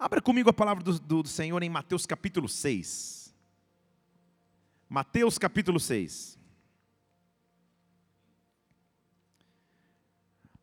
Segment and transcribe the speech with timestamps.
[0.00, 3.34] Abra comigo a palavra do, do, do Senhor em Mateus capítulo 6.
[4.88, 6.38] Mateus capítulo 6.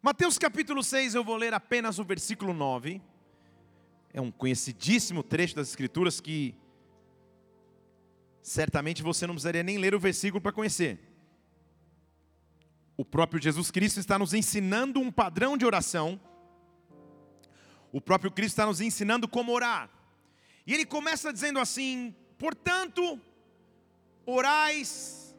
[0.01, 2.99] Mateus capítulo 6, eu vou ler apenas o versículo 9.
[4.11, 6.55] É um conhecidíssimo trecho das Escrituras que
[8.41, 10.99] certamente você não precisaria nem ler o versículo para conhecer.
[12.97, 16.19] O próprio Jesus Cristo está nos ensinando um padrão de oração.
[17.97, 19.89] O próprio Cristo está nos ensinando como orar.
[20.65, 23.19] E ele começa dizendo assim: portanto,
[24.25, 25.35] orais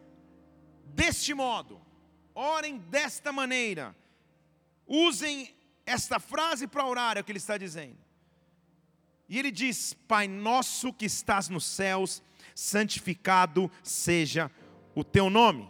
[0.87, 1.81] deste modo,
[2.35, 3.95] orem desta maneira
[4.89, 5.55] Usem
[5.85, 7.99] esta frase para orar, é o que ele está dizendo.
[9.29, 12.23] E ele diz: Pai nosso que estás nos céus,
[12.55, 14.51] santificado seja
[14.95, 15.69] o teu nome.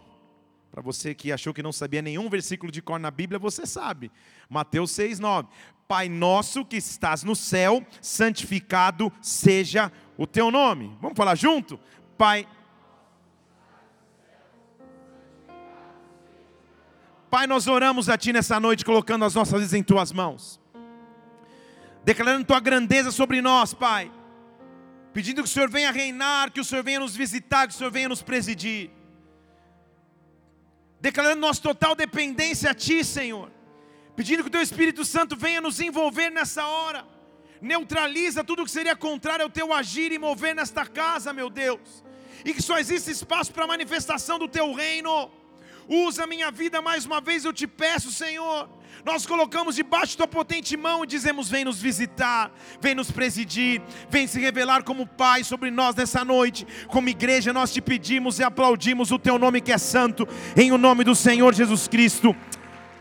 [0.71, 4.09] Para você que achou que não sabia nenhum versículo de cor na Bíblia, você sabe.
[4.47, 5.49] Mateus 6,9.
[5.89, 10.95] Pai nosso que estás no céu, santificado seja o teu nome.
[11.01, 11.79] Vamos falar junto?
[12.15, 12.47] Pai
[17.27, 20.59] Pai, nós oramos a Ti nessa noite, colocando as nossas vidas em Tuas mãos,
[22.03, 24.11] declarando Tua grandeza sobre nós, Pai,
[25.11, 27.91] pedindo que o Senhor venha reinar, que o Senhor venha nos visitar, que o Senhor
[27.91, 28.91] venha nos presidir,
[31.01, 33.51] declarando nossa total dependência a Ti, Senhor,
[34.19, 37.05] pedindo que o Teu Espírito Santo venha nos envolver nessa hora,
[37.61, 42.03] neutraliza tudo que seria contrário ao Teu agir e mover nesta casa, meu Deus,
[42.43, 45.31] e que só existe espaço para a manifestação do Teu reino.
[45.87, 48.69] Usa a minha vida mais uma vez, eu te peço, Senhor.
[49.05, 53.81] Nós colocamos debaixo da tua potente mão e dizemos: Vem nos visitar, vem nos presidir,
[54.09, 56.67] vem se revelar como Pai sobre nós nessa noite.
[56.89, 60.77] Como igreja, nós te pedimos e aplaudimos o teu nome que é santo, em o
[60.77, 62.35] nome do Senhor Jesus Cristo.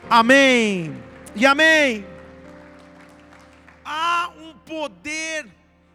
[0.09, 2.05] Amém e amém.
[3.84, 5.47] Há um poder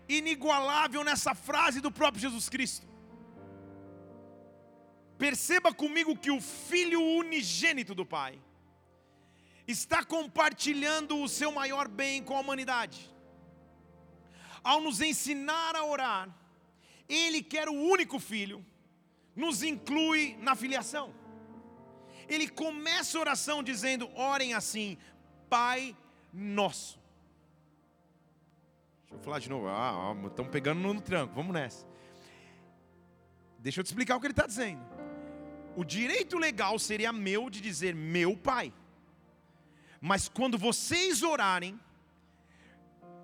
[0.08, 2.88] inigualável nessa frase do próprio Jesus Cristo.
[5.18, 8.40] Perceba comigo que o Filho unigênito do Pai
[9.68, 13.10] está compartilhando o seu maior bem com a humanidade.
[14.64, 16.30] Ao nos ensinar a orar,
[17.08, 18.66] Ele quer o único Filho,
[19.36, 21.14] nos inclui na filiação.
[22.28, 24.98] Ele começa a oração dizendo: orem assim,
[25.54, 25.96] Pai
[26.34, 27.00] Nosso.
[29.02, 31.86] Deixa eu falar de novo, ah, estão pegando no tranco, vamos nessa.
[33.60, 34.82] Deixa eu te explicar o que ele está dizendo
[35.76, 38.72] o direito legal seria meu de dizer meu pai.
[40.00, 41.80] Mas quando vocês orarem,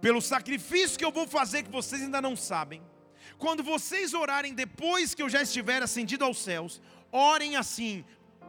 [0.01, 2.81] pelo sacrifício que eu vou fazer, que vocês ainda não sabem,
[3.37, 8.03] quando vocês orarem depois que eu já estiver ascendido aos céus, orem assim: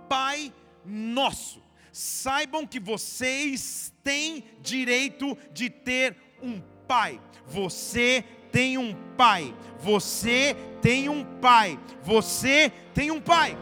[0.08, 0.52] Pai
[0.84, 1.62] nosso.
[1.92, 7.20] Saibam que vocês têm direito de ter um pai.
[7.46, 9.54] Você tem um pai.
[9.78, 11.78] Você tem um pai.
[12.02, 13.56] Você tem um pai.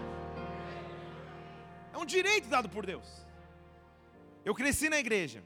[1.92, 3.06] É um direito dado por Deus.
[4.44, 5.42] Eu cresci na igreja.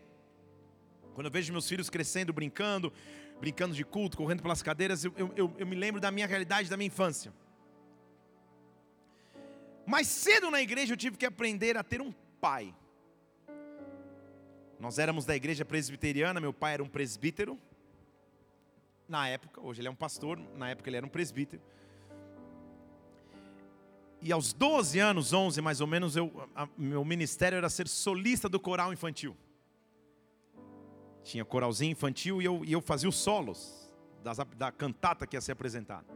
[1.15, 2.93] Quando eu vejo meus filhos crescendo, brincando,
[3.41, 6.77] brincando de culto, correndo pelas cadeiras, eu, eu, eu me lembro da minha realidade, da
[6.77, 7.33] minha infância.
[9.85, 12.75] Mas cedo na igreja eu tive que aprender a ter um pai.
[14.81, 17.57] Nós éramos da igreja presbiteriana, meu pai era um presbítero.
[19.09, 21.63] Na época, hoje ele é um pastor, na época ele era um presbítero.
[24.21, 28.49] E aos 12 anos, 11 mais ou menos, eu, a, meu ministério era ser solista
[28.49, 29.37] do coral infantil.
[31.23, 33.89] Tinha coralzinho infantil e eu, e eu fazia os solos
[34.21, 36.07] das, da cantata que ia ser apresentada.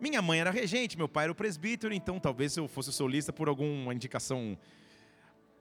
[0.00, 3.48] Minha mãe era regente, meu pai era o presbítero, então talvez eu fosse solista por
[3.48, 4.56] alguma indicação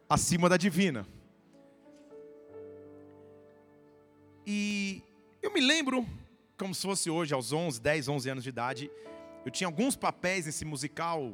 [0.10, 1.06] acima da divina.
[4.46, 5.04] E
[5.42, 6.06] eu me lembro,
[6.58, 8.92] como se fosse hoje, aos 11, 10, 11 anos de idade,
[9.46, 11.34] eu tinha alguns papéis nesse musical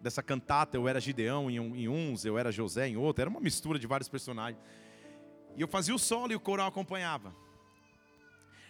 [0.00, 3.78] dessa cantata, eu era Gideão em, uns, eu era José em outro, era uma mistura
[3.78, 4.62] de vários personagens.
[5.56, 7.34] E eu fazia o solo e o coral acompanhava.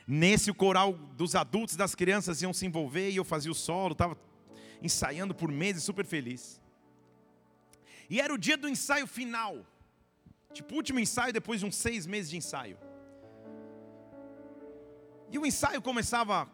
[0.06, 3.54] Nesse o coral dos adultos e das crianças iam se envolver e eu fazia o
[3.54, 4.16] solo, estava
[4.82, 6.61] ensaiando por meses, super feliz.
[8.08, 9.64] E era o dia do ensaio final,
[10.52, 12.78] tipo último ensaio depois de uns seis meses de ensaio.
[15.30, 16.48] E o ensaio começava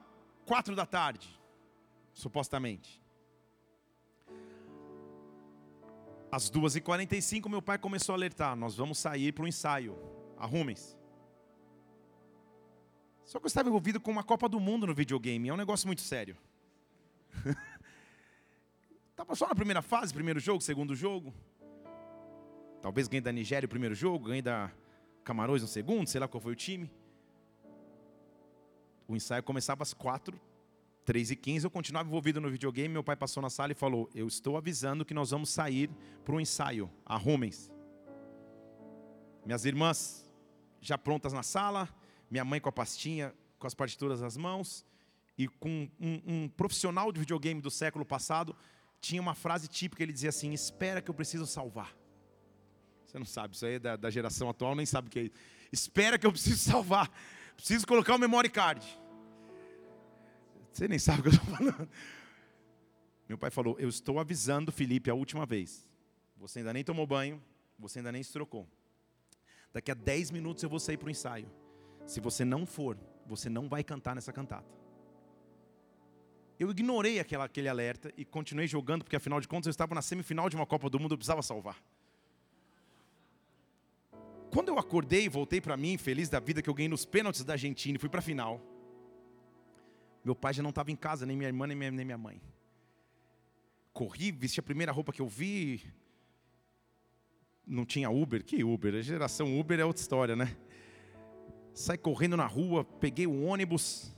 [0.46, 1.28] quatro da tarde,
[2.12, 3.02] supostamente.
[6.30, 9.98] Às 2h45, meu pai começou a alertar: Nós vamos sair para o ensaio.
[10.36, 10.96] Arrumem-se.
[13.24, 15.48] Só que eu estava envolvido com uma Copa do Mundo no videogame.
[15.48, 16.36] É um negócio muito sério.
[19.18, 21.34] Estava só na primeira fase, primeiro jogo, segundo jogo.
[22.80, 24.70] Talvez ganhe da Nigéria o primeiro jogo, ganhe da
[25.24, 26.88] Camarões no segundo, sei lá qual foi o time.
[29.08, 30.40] O ensaio começava às quatro,
[31.04, 34.08] três e quinze, eu continuava envolvido no videogame, meu pai passou na sala e falou,
[34.14, 35.90] eu estou avisando que nós vamos sair
[36.24, 37.72] para o ensaio, arrumem-se.
[39.44, 40.32] Minhas irmãs
[40.80, 41.88] já prontas na sala,
[42.30, 44.86] minha mãe com a pastinha, com as partituras nas mãos,
[45.36, 48.54] e com um, um profissional de videogame do século passado,
[49.00, 51.96] tinha uma frase típica, ele dizia assim, espera que eu preciso salvar.
[53.06, 55.22] Você não sabe, isso aí é da, da geração atual, nem sabe o que é
[55.22, 55.34] isso.
[55.72, 57.10] Espera que eu preciso salvar.
[57.56, 58.86] Preciso colocar o memory card.
[60.72, 61.88] Você nem sabe o que eu estou falando.
[63.28, 65.86] Meu pai falou: Eu estou avisando Felipe a última vez.
[66.36, 67.42] Você ainda nem tomou banho,
[67.78, 68.68] você ainda nem se trocou.
[69.72, 71.50] Daqui a 10 minutos eu vou sair para o ensaio.
[72.06, 72.96] Se você não for,
[73.26, 74.72] você não vai cantar nessa cantata.
[76.58, 80.02] Eu ignorei aquela, aquele alerta e continuei jogando, porque afinal de contas eu estava na
[80.02, 81.80] semifinal de uma Copa do Mundo, eu precisava salvar.
[84.50, 87.44] Quando eu acordei e voltei para mim, feliz da vida que eu ganhei nos pênaltis
[87.44, 88.60] da Argentina e fui para a final,
[90.24, 92.40] meu pai já não estava em casa, nem minha irmã, nem minha, nem minha mãe.
[93.92, 95.82] Corri, vesti a primeira roupa que eu vi.
[97.66, 98.42] Não tinha Uber?
[98.42, 98.94] Que Uber?
[98.94, 100.56] A geração Uber é outra história, né?
[101.72, 104.12] Saí correndo na rua, peguei o ônibus,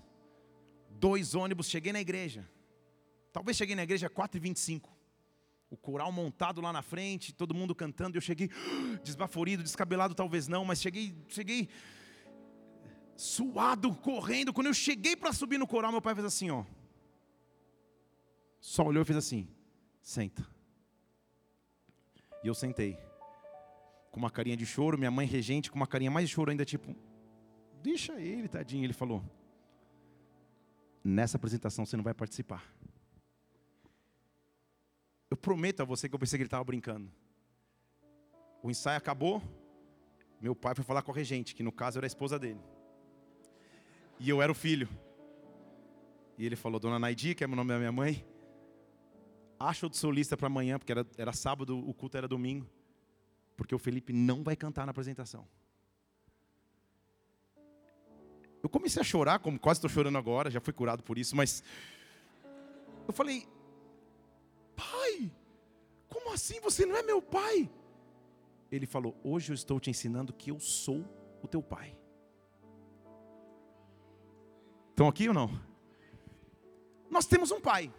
[1.05, 2.49] dois ônibus, cheguei na igreja.
[3.33, 4.89] Talvez cheguei na igreja 4h25
[5.71, 8.51] o coral montado lá na frente, todo mundo cantando, eu cheguei
[9.05, 11.69] desbaforido, descabelado talvez não, mas cheguei, cheguei
[13.17, 14.53] suado, correndo.
[14.53, 16.65] Quando eu cheguei para subir no coral, meu pai fez assim, ó.
[18.59, 19.49] Só olhou e fez assim:
[20.03, 20.45] "Senta".
[22.43, 22.99] E eu sentei.
[24.11, 26.65] Com uma carinha de choro, minha mãe regente com uma carinha mais de choro ainda
[26.65, 26.97] tipo:
[27.81, 29.25] "Deixa ele, tadinho", ele falou:
[31.03, 32.65] "Nessa apresentação você não vai participar".
[35.31, 37.11] Eu prometo a você que eu pensei que ele estava brincando.
[38.63, 39.43] O ensaio acabou.
[40.41, 42.61] Meu pai foi falar com a regente, que no caso era a esposa dele.
[44.19, 44.89] E eu era o filho.
[46.37, 48.27] E ele falou: Dona Naidi, que é o nome da minha mãe,
[49.59, 52.69] acha outro solista para amanhã, porque era, era sábado, o culto era domingo.
[53.57, 55.47] Porque o Felipe não vai cantar na apresentação.
[58.63, 61.63] Eu comecei a chorar, como quase estou chorando agora, já fui curado por isso, mas
[63.07, 63.47] eu falei,
[64.77, 65.31] Pai,
[66.09, 67.71] como assim você não é meu pai?
[68.73, 71.05] Ele falou: Hoje eu estou te ensinando que eu sou
[71.43, 71.97] o teu pai.
[74.91, 75.51] Estão aqui ou não?
[77.11, 77.93] Nós temos um pai.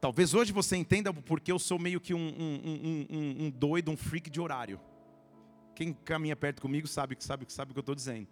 [0.00, 3.96] Talvez hoje você entenda porque eu sou meio que um, um, um, um, doido, um
[3.96, 4.80] freak de horário.
[5.78, 8.26] Quem caminha perto comigo sabe que sabe, sabe o que eu estou dizendo.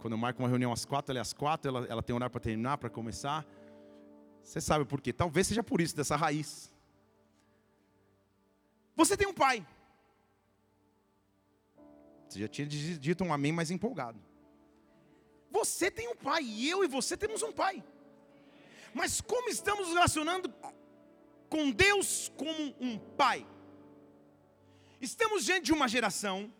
[0.00, 2.32] Quando eu marco uma reunião às quatro, ela é às quatro, ela, ela tem horário
[2.32, 3.44] para terminar, para começar.
[4.42, 5.12] Você sabe por quê?
[5.12, 6.72] Talvez seja por isso, dessa raiz.
[8.96, 9.66] Você tem um pai.
[12.26, 14.18] Você já tinha dito um amém mais empolgado.
[15.50, 17.84] Você tem um pai, e eu e você temos um pai.
[18.94, 20.50] Mas como estamos relacionando
[21.50, 23.46] com Deus como um pai?
[25.04, 26.52] Estamos diante de uma geração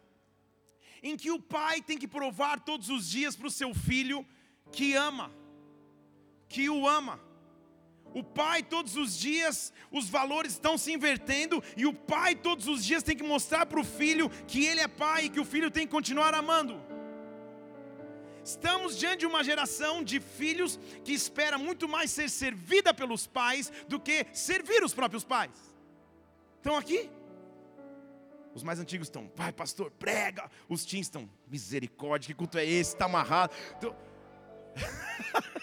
[1.02, 4.18] em que o pai tem que provar todos os dias para o seu filho
[4.70, 5.32] que ama,
[6.48, 7.18] que o ama.
[8.12, 12.84] O pai, todos os dias, os valores estão se invertendo, e o pai, todos os
[12.84, 15.70] dias, tem que mostrar para o filho que ele é pai e que o filho
[15.70, 16.80] tem que continuar amando.
[18.44, 23.72] Estamos diante de uma geração de filhos que espera muito mais ser servida pelos pais
[23.88, 25.56] do que servir os próprios pais.
[26.58, 27.10] Estão aqui?
[28.54, 30.48] Os mais antigos estão, pai, pastor, prega.
[30.68, 32.94] Os teens estão, misericórdia, que culto é esse?
[32.94, 33.52] Está amarrado.
[33.76, 33.96] Então...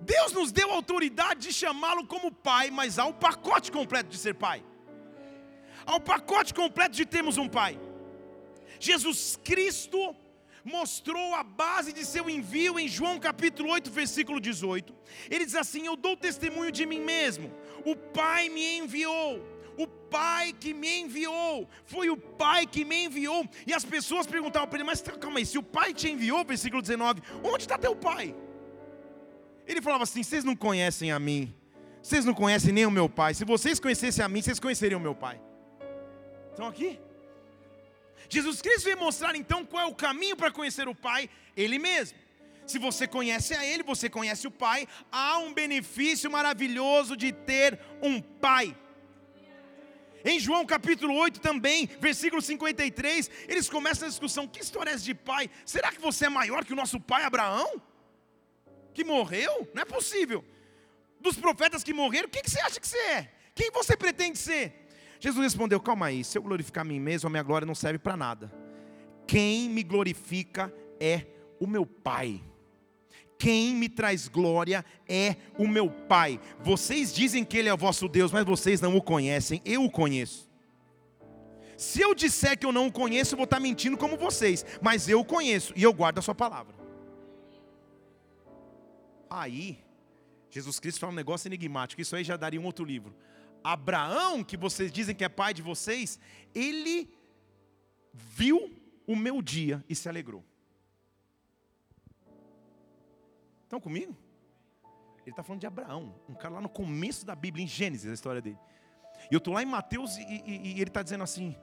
[0.00, 4.34] Deus nos deu autoridade de chamá-lo como pai, mas há o pacote completo de ser
[4.34, 4.64] pai.
[5.86, 7.78] Há o pacote completo de termos um pai.
[8.80, 10.16] Jesus Cristo
[10.64, 14.94] mostrou a base de seu envio em João capítulo 8, versículo 18.
[15.30, 17.52] Ele diz assim: Eu dou testemunho de mim mesmo.
[17.84, 19.57] O Pai me enviou.
[19.78, 23.48] O Pai que me enviou, foi o Pai que me enviou.
[23.66, 26.82] E as pessoas perguntavam para ele: Mas calma aí, se o Pai te enviou, versículo
[26.82, 28.34] 19, onde está teu Pai?
[29.66, 31.54] Ele falava assim: vocês não conhecem a mim,
[32.02, 33.34] vocês não conhecem nem o meu pai.
[33.34, 35.40] Se vocês conhecessem a mim, vocês conheceriam o meu pai.
[36.50, 36.98] Estão aqui?
[38.28, 42.18] Jesus Cristo veio mostrar então qual é o caminho para conhecer o Pai, Ele mesmo.
[42.66, 47.78] Se você conhece a Ele, você conhece o Pai, há um benefício maravilhoso de ter
[48.02, 48.76] um Pai.
[50.30, 55.14] Em João capítulo 8 também, versículo 53, eles começam a discussão: que história é de
[55.14, 55.50] pai?
[55.64, 57.80] Será que você é maior que o nosso pai Abraão?
[58.98, 59.68] que morreu?
[59.72, 60.44] Não é possível.
[61.20, 63.32] Dos profetas que morreram, o que você acha que você é?
[63.54, 64.88] Quem você pretende ser?
[65.20, 67.98] Jesus respondeu: Calma aí, se eu glorificar a mim mesmo, a minha glória não serve
[67.98, 68.52] para nada.
[69.26, 71.26] Quem me glorifica é
[71.60, 72.42] o meu Pai.
[73.38, 76.40] Quem me traz glória é o meu Pai.
[76.60, 79.90] Vocês dizem que Ele é o vosso Deus, mas vocês não o conhecem, eu o
[79.90, 80.48] conheço.
[81.76, 85.08] Se eu disser que eu não o conheço, eu vou estar mentindo como vocês, mas
[85.08, 86.74] eu o conheço e eu guardo a Sua palavra.
[89.30, 89.78] Aí,
[90.50, 93.14] Jesus Cristo fala um negócio enigmático, isso aí já daria um outro livro.
[93.62, 96.18] Abraão, que vocês dizem que é pai de vocês,
[96.52, 97.08] ele
[98.12, 98.74] viu
[99.06, 100.44] o meu dia e se alegrou.
[103.68, 104.16] Estão comigo?
[105.20, 108.14] Ele está falando de Abraão, um cara lá no começo da Bíblia, em Gênesis, a
[108.14, 108.58] história dele.
[109.30, 111.54] E eu estou lá em Mateus e, e, e ele está dizendo assim,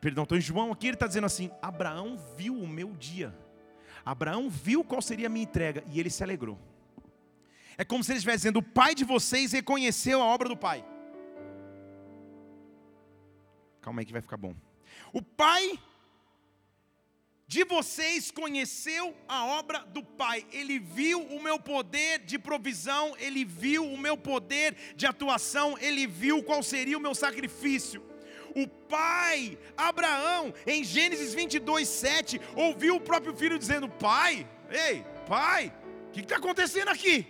[0.00, 3.36] perdão, estou em João aqui, ele está dizendo assim: Abraão viu o meu dia.
[4.04, 6.56] Abraão viu qual seria a minha entrega e ele se alegrou.
[7.76, 10.84] É como se ele estivesse dizendo: o pai de vocês reconheceu a obra do pai.
[13.80, 14.54] Calma aí que vai ficar bom.
[15.12, 15.80] O pai
[17.46, 23.44] de vocês conheceu a obra do Pai, ele viu o meu poder de provisão, ele
[23.44, 28.02] viu o meu poder de atuação, ele viu qual seria o meu sacrifício.
[28.56, 35.74] O pai, Abraão, em Gênesis 22, 7, ouviu o próprio filho dizendo: Pai, ei, pai,
[36.08, 37.26] o que está acontecendo aqui?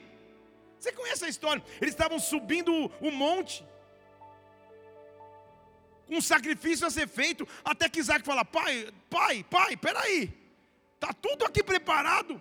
[0.79, 1.65] Você conhece a história?
[1.81, 3.65] Eles estavam subindo o monte,
[6.09, 10.33] um sacrifício a ser feito, até que Isaac fala: Pai, pai, pai, peraí,
[10.95, 12.41] está tudo aqui preparado,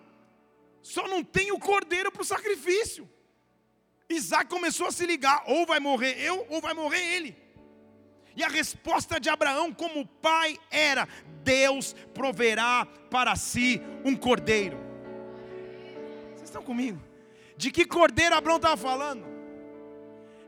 [0.82, 3.10] só não tem o cordeiro para o sacrifício.
[4.10, 7.44] Isaac começou a se ligar: ou vai morrer eu, ou vai morrer ele.
[8.36, 11.08] E a resposta de Abraão, como pai, era:
[11.44, 14.78] Deus proverá para si um cordeiro.
[16.36, 17.02] Vocês estão comigo?
[17.56, 19.33] De que cordeiro Abraão estava falando?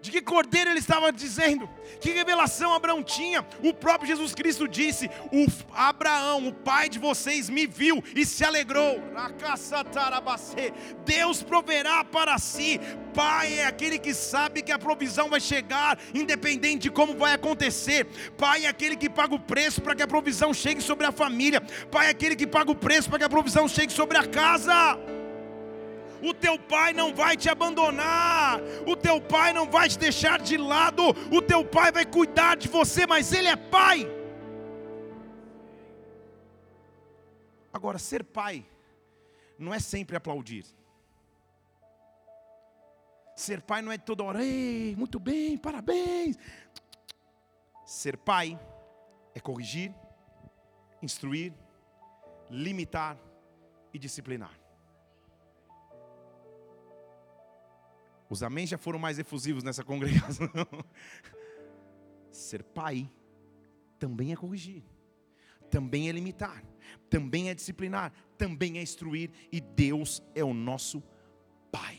[0.06, 1.68] De que cordeiro ele estava dizendo?
[2.00, 3.44] Que revelação Abraão tinha?
[3.64, 8.46] O próprio Jesus Cristo disse: o Abraão, o pai de vocês, me viu e se
[8.46, 9.02] alegrou.
[11.04, 12.80] Deus proverá para si.
[13.16, 18.06] Pai é aquele que sabe que a provisão vai chegar, independente de como vai acontecer.
[18.38, 21.62] Pai é aquele que paga o preço para que a provisão chegue sobre a família.
[21.90, 25.15] Pai é aquele que paga o preço para que a provisão chegue sobre a casa
[26.26, 30.58] o teu pai não vai te abandonar, o teu pai não vai te deixar de
[30.58, 34.08] lado, o teu pai vai cuidar de você, mas ele é pai.
[37.72, 38.66] Agora, ser pai
[39.60, 40.66] não é sempre aplaudir.
[43.36, 46.38] Ser pai não é toda hora, ei, muito bem, parabéns.
[47.86, 48.60] Ser pai
[49.36, 49.94] é corrigir,
[51.02, 51.54] instruir,
[52.50, 53.18] limitar
[53.94, 54.65] e disciplinar.
[58.36, 60.52] Os amém já foram mais efusivos nessa congregação.
[62.30, 63.10] Ser pai
[63.98, 64.84] também é corrigir,
[65.72, 66.62] também é limitar,
[67.10, 71.02] também é disciplinar, também é instruir, e Deus é o nosso
[71.72, 71.98] pai.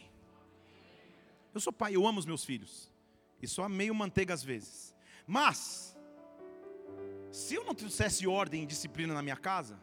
[1.55, 2.93] Eu sou pai, eu amo os meus filhos,
[3.41, 4.95] e só meio manteiga às vezes,
[5.27, 5.97] mas,
[7.33, 9.81] se eu não trouxesse ordem e disciplina na minha casa,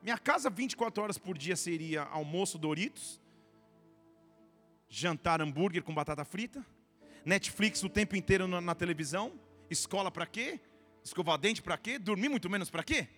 [0.00, 3.20] minha casa 24 horas por dia seria almoço Doritos,
[4.92, 6.64] jantar hambúrguer com batata frita,
[7.24, 9.32] Netflix o tempo inteiro na, na televisão,
[9.70, 10.60] escola para quê?
[11.02, 11.98] Escovar dente para quê?
[11.98, 13.08] Dormir muito menos para quê?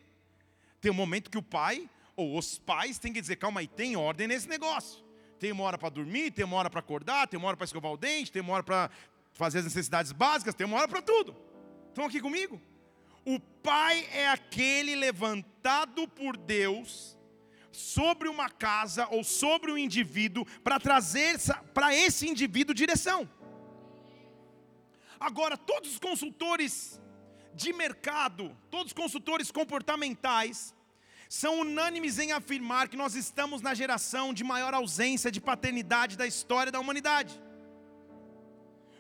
[0.81, 3.97] Tem um momento que o pai ou os pais têm que dizer, calma aí, tem
[3.97, 5.05] ordem nesse negócio.
[5.41, 7.91] Tem uma hora para dormir, tem uma hora para acordar, tem uma hora para escovar
[7.91, 8.89] o dente, tem uma hora para
[9.33, 11.35] fazer as necessidades básicas, tem uma hora para tudo.
[11.89, 12.63] Estão aqui comigo?
[13.27, 17.14] O pai é aquele levantado por Deus
[17.75, 21.37] sobre uma casa ou sobre um indivíduo para trazer
[21.73, 23.29] para esse indivíduo direção.
[25.19, 27.01] Agora, todos os consultores
[27.55, 30.75] de mercado, todos os consultores comportamentais,
[31.29, 36.27] são unânimes em afirmar que nós estamos na geração de maior ausência de paternidade da
[36.27, 37.41] história da humanidade.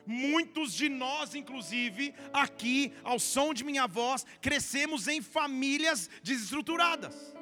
[0.06, 7.34] Muitos de nós, inclusive, aqui, ao som de minha voz, crescemos em famílias desestruturadas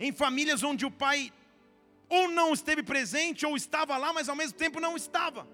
[0.00, 1.32] em famílias onde o pai
[2.08, 5.46] ou não esteve presente, ou estava lá, mas ao mesmo tempo não estava.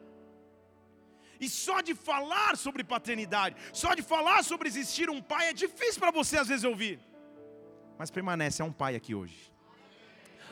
[1.38, 6.00] E só de falar sobre paternidade, só de falar sobre existir um pai, é difícil
[6.00, 6.98] para você às vezes ouvir.
[7.98, 9.52] Mas permanece, há um pai aqui hoje.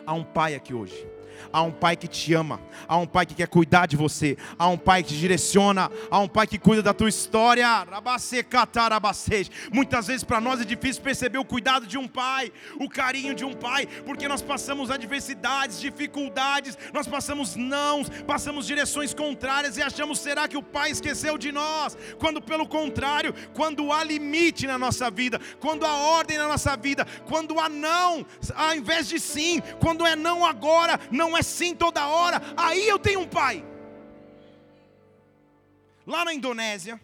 [0.05, 1.07] Há um pai aqui hoje.
[1.53, 4.69] Há um pai que te ama, há um pai que quer cuidar de você, há
[4.69, 7.87] um pai que te direciona, há um pai que cuida da tua história.
[9.73, 13.45] Muitas vezes para nós é difícil perceber o cuidado de um pai, o carinho de
[13.45, 20.19] um pai, porque nós passamos adversidades, dificuldades, nós passamos nãos, passamos direções contrárias e achamos
[20.19, 21.97] será que o pai esqueceu de nós?
[22.19, 27.07] Quando pelo contrário, quando há limite na nossa vida, quando há ordem na nossa vida,
[27.27, 32.07] quando há não, ao invés de sim, quando é não agora, não é sim toda
[32.07, 33.65] hora, aí eu tenho um pai.
[36.07, 37.01] Lá na Indonésia,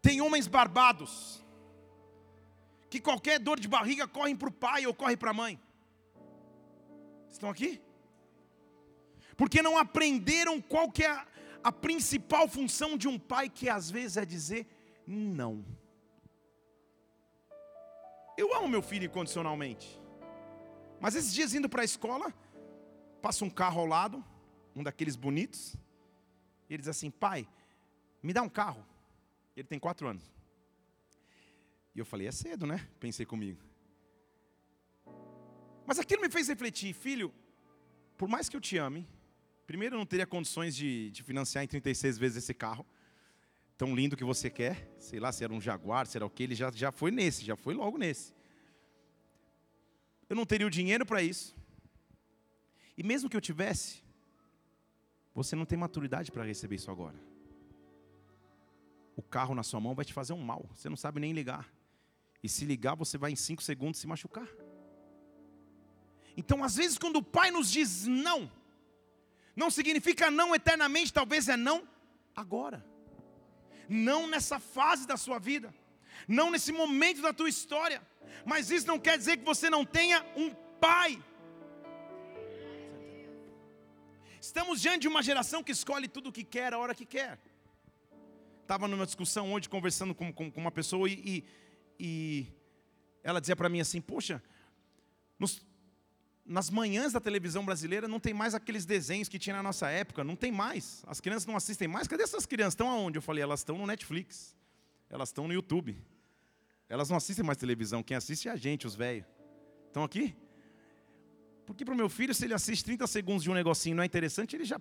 [0.00, 1.44] tem homens barbados,
[2.88, 5.60] que qualquer dor de barriga correm para o pai ou corre para a mãe.
[7.30, 7.82] Estão aqui?
[9.36, 11.26] Porque não aprenderam qual que é a,
[11.64, 14.66] a principal função de um pai, que às vezes é dizer
[15.06, 15.64] não.
[18.36, 20.00] Eu amo meu filho incondicionalmente.
[21.00, 22.32] Mas esses dias indo para a escola,
[23.22, 24.24] passa um carro ao lado,
[24.74, 25.74] um daqueles bonitos,
[26.68, 27.48] e ele diz assim: pai,
[28.22, 28.84] me dá um carro.
[29.56, 30.24] Ele tem quatro anos.
[31.94, 32.88] E eu falei: é cedo, né?
[33.00, 33.60] Pensei comigo.
[35.86, 37.32] Mas aquilo me fez refletir, filho,
[38.16, 39.08] por mais que eu te ame,
[39.66, 42.84] primeiro eu não teria condições de, de financiar em 36 vezes esse carro,
[43.76, 46.54] tão lindo que você quer, sei lá se era um Jaguar, será o que, ele
[46.54, 48.34] já, já foi nesse, já foi logo nesse.
[50.28, 51.56] Eu não teria o dinheiro para isso.
[52.96, 54.02] E mesmo que eu tivesse,
[55.34, 57.16] você não tem maturidade para receber isso agora.
[59.16, 61.72] O carro na sua mão vai te fazer um mal, você não sabe nem ligar.
[62.42, 64.48] E se ligar, você vai em cinco segundos se machucar.
[66.36, 68.50] Então, às vezes, quando o pai nos diz não,
[69.56, 71.86] não significa não eternamente, talvez é não
[72.34, 72.84] agora.
[73.88, 75.74] Não nessa fase da sua vida,
[76.26, 78.02] não nesse momento da tua história.
[78.44, 81.22] Mas isso não quer dizer que você não tenha um pai
[84.40, 87.38] Estamos diante de uma geração que escolhe tudo o que quer, a hora que quer.
[88.62, 91.44] Estava numa discussão hoje, conversando com, com, com uma pessoa, e, e,
[91.98, 92.46] e
[93.22, 94.42] ela dizia para mim assim: Poxa,
[95.38, 95.60] nos,
[96.46, 100.22] nas manhãs da televisão brasileira não tem mais aqueles desenhos que tinha na nossa época,
[100.22, 101.02] não tem mais.
[101.06, 102.06] As crianças não assistem mais.
[102.06, 102.74] Cadê essas crianças?
[102.74, 103.18] Estão aonde?
[103.18, 104.56] Eu falei: Elas estão no Netflix,
[105.10, 106.00] elas estão no YouTube.
[106.88, 109.26] Elas não assistem mais televisão, quem assiste é a gente, os velhos.
[109.86, 110.36] Estão aqui?
[111.66, 114.06] Porque para o meu filho, se ele assiste 30 segundos de um negocinho não é
[114.06, 114.80] interessante, ele já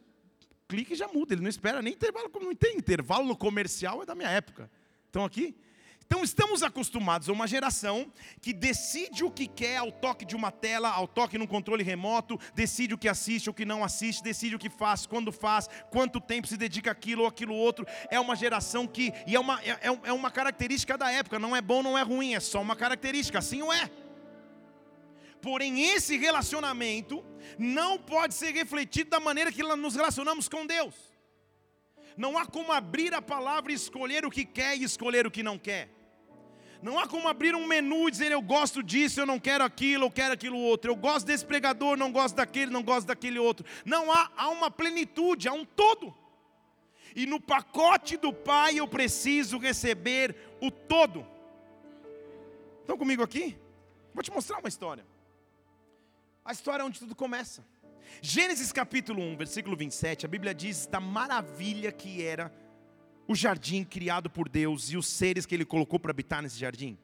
[0.68, 1.34] clica e já muda.
[1.34, 2.30] Ele não espera nem intervalo.
[2.40, 4.72] Não tem intervalo comercial, é da minha época.
[5.06, 5.58] Estão aqui?
[6.08, 8.10] Então estamos acostumados a uma geração
[8.42, 12.40] que decide o que quer ao toque de uma tela, ao toque num controle remoto,
[12.56, 16.22] decide o que assiste, o que não assiste, decide o que faz, quando faz, quanto
[16.22, 17.86] tempo se dedica àquilo ou aquilo outro.
[18.10, 21.62] É uma geração que, e é uma, é, é uma característica da época, não é
[21.62, 23.92] bom, não é ruim, é só uma característica, assim o é.
[25.42, 27.22] Porém, esse relacionamento
[27.60, 30.96] não pode ser refletido da maneira que nos relacionamos com Deus.
[32.16, 35.44] Não há como abrir a palavra e escolher o que quer e escolher o que
[35.44, 35.97] não quer.
[36.82, 40.06] Não há como abrir um menu e dizer eu gosto disso, eu não quero aquilo,
[40.06, 40.92] eu quero aquilo outro.
[40.92, 43.66] Eu gosto desse pregador, não gosto daquele, não gosto daquele outro.
[43.86, 46.14] Não há, há uma plenitude, há um todo.
[47.16, 51.26] E no pacote do Pai eu preciso receber o todo.
[52.82, 53.58] Estão comigo aqui?
[54.14, 55.06] Vou te mostrar uma história
[56.48, 57.62] a história onde tudo começa.
[58.22, 62.50] Gênesis capítulo 1, versículo 27, a Bíblia diz da maravilha que era
[63.28, 66.98] o jardim criado por Deus e os seres que ele colocou para habitar nesse jardim.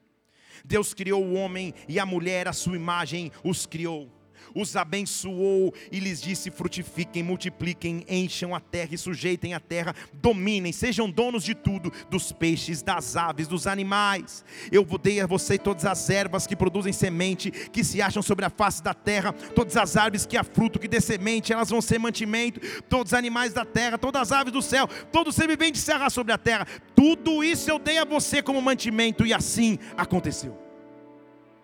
[0.64, 4.12] Deus criou o homem e a mulher, a sua imagem, os criou
[4.54, 10.72] os abençoou e lhes disse: frutifiquem, multipliquem, encham a terra e sujeitem a terra, dominem,
[10.72, 14.44] sejam donos de tudo, dos peixes, das aves, dos animais.
[14.72, 18.50] Eu dei a você todas as ervas que produzem semente, que se acham sobre a
[18.50, 22.00] face da terra, todas as árvores que há fruto, que dê semente, elas vão ser
[22.00, 26.10] mantimento, todos os animais da terra, todas as aves do céu, todo ser vivente será
[26.10, 26.68] sobre a terra.
[26.96, 30.58] Tudo isso eu dei a você como mantimento, e assim aconteceu.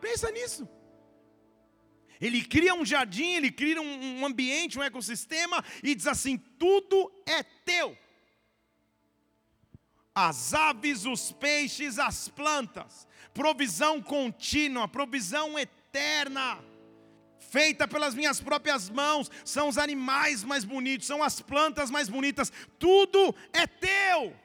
[0.01, 0.67] Pensa nisso.
[2.19, 7.43] Ele cria um jardim, ele cria um, ambiente, um ecossistema e diz assim: tudo é
[7.43, 7.97] teu.
[10.13, 16.61] As aves, os peixes, as plantas, provisão contínua, provisão eterna
[17.49, 22.51] feita pelas minhas próprias mãos, são os animais mais bonitos, são as plantas mais bonitas,
[22.77, 24.35] tudo é teu.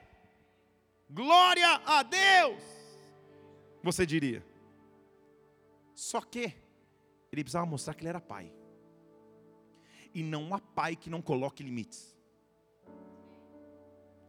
[1.10, 2.62] Glória a Deus.
[3.82, 4.44] Você diria.
[5.94, 6.63] Só que
[7.34, 8.52] ele precisava mostrar que ele era pai.
[10.14, 12.16] E não há pai que não coloque limites.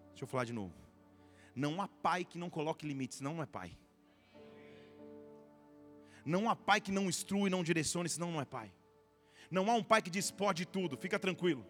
[0.09, 0.73] Deixa eu falar de novo.
[1.55, 3.77] Não há pai que não coloque limites, não, não é pai.
[6.25, 8.73] Não há pai que não instrua e não direcione, senão não é pai.
[9.51, 11.65] Não há um pai que diz pode tudo, fica tranquilo.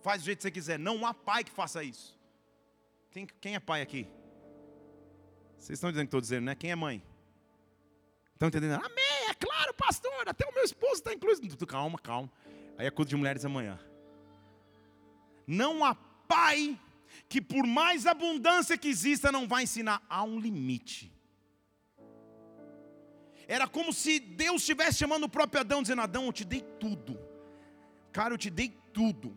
[0.00, 0.78] Faz do jeito que você quiser.
[0.78, 2.18] Não há pai que faça isso.
[3.40, 4.08] Quem é pai aqui?
[5.58, 6.54] Vocês estão dizendo que estou dizendo, né?
[6.54, 7.02] Quem é mãe?
[8.32, 8.84] Estão entendendo?
[8.84, 9.03] Amém,
[9.34, 10.28] é claro, pastor.
[10.28, 11.66] Até o meu esposo está incluído.
[11.66, 12.30] Calma, calma.
[12.78, 13.78] Aí é culto de mulheres amanhã.
[15.46, 16.78] Não há pai
[17.28, 20.02] que, por mais abundância que exista, não vai ensinar.
[20.08, 21.12] Há um limite.
[23.46, 27.18] Era como se Deus estivesse chamando o próprio Adão, dizendo: Adão, eu te dei tudo.
[28.12, 29.36] Cara, eu te dei tudo.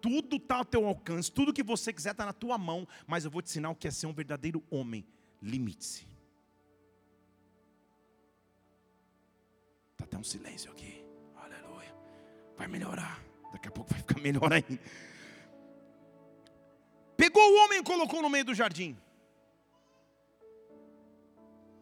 [0.00, 3.30] Tudo está ao teu alcance, tudo que você quiser está na tua mão, mas eu
[3.30, 5.06] vou te ensinar o que é ser um verdadeiro homem.
[5.40, 6.13] Limite-se.
[10.14, 11.04] Até um silêncio aqui.
[11.34, 11.92] Aleluia.
[12.56, 13.20] Vai melhorar.
[13.52, 14.78] Daqui a pouco vai ficar melhor ainda.
[17.16, 18.96] Pegou o homem e colocou no meio do jardim.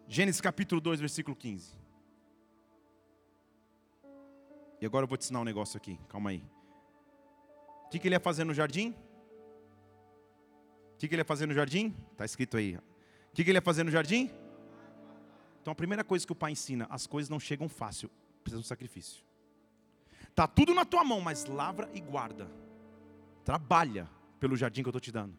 [0.08, 1.78] Gênesis capítulo 2, versículo 15.
[4.80, 6.42] E agora eu vou te ensinar um negócio aqui, calma aí.
[7.84, 8.94] O que, que ele ia fazer no jardim?
[10.94, 11.94] O que, que ele ia fazer no jardim?
[12.12, 12.76] Está escrito aí.
[12.76, 14.30] O que, que ele ia fazer no jardim?
[15.60, 18.10] Então a primeira coisa que o pai ensina, as coisas não chegam fácil,
[18.42, 19.24] precisa de um sacrifício.
[20.34, 22.50] Tá tudo na tua mão, mas lavra e guarda.
[23.44, 24.08] Trabalha
[24.40, 25.38] pelo jardim que eu estou te dando.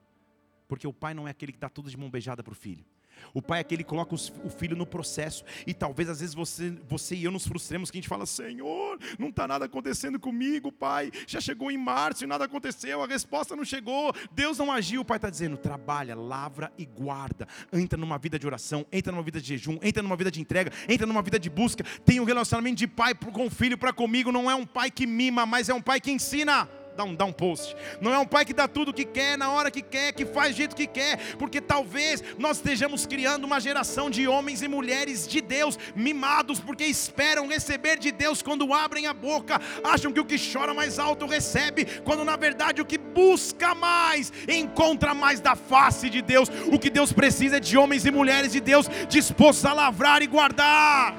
[0.68, 2.86] Porque o pai não é aquele que dá tudo de mão beijada para o filho.
[3.34, 5.44] O pai é aquele que coloca o filho no processo.
[5.66, 8.98] E talvez às vezes você, você e eu nos frustremos que a gente fala: Senhor,
[9.18, 11.12] não está nada acontecendo comigo, pai.
[11.28, 15.02] Já chegou em março e nada aconteceu, a resposta não chegou, Deus não agiu.
[15.02, 17.48] O pai está dizendo: trabalha, lavra e guarda.
[17.72, 20.72] Entra numa vida de oração, entra numa vida de jejum, entra numa vida de entrega,
[20.88, 21.84] entra numa vida de busca.
[22.06, 24.32] Tem um relacionamento de pai com o filho para comigo.
[24.32, 27.26] Não é um pai que mima, mas é um pai que ensina dá um, dá
[27.26, 27.76] um post.
[28.00, 30.26] Não é um pai que dá tudo o que quer, na hora que quer, que
[30.26, 34.68] faz do jeito que quer, porque talvez nós estejamos criando uma geração de homens e
[34.68, 40.20] mulheres de Deus, mimados, porque esperam receber de Deus quando abrem a boca, acham que
[40.20, 45.40] o que chora mais alto recebe, quando na verdade o que busca mais encontra mais
[45.40, 46.50] da face de Deus.
[46.72, 50.28] O que Deus precisa é de homens e mulheres de Deus dispostos a lavrar e
[50.28, 51.16] guardar.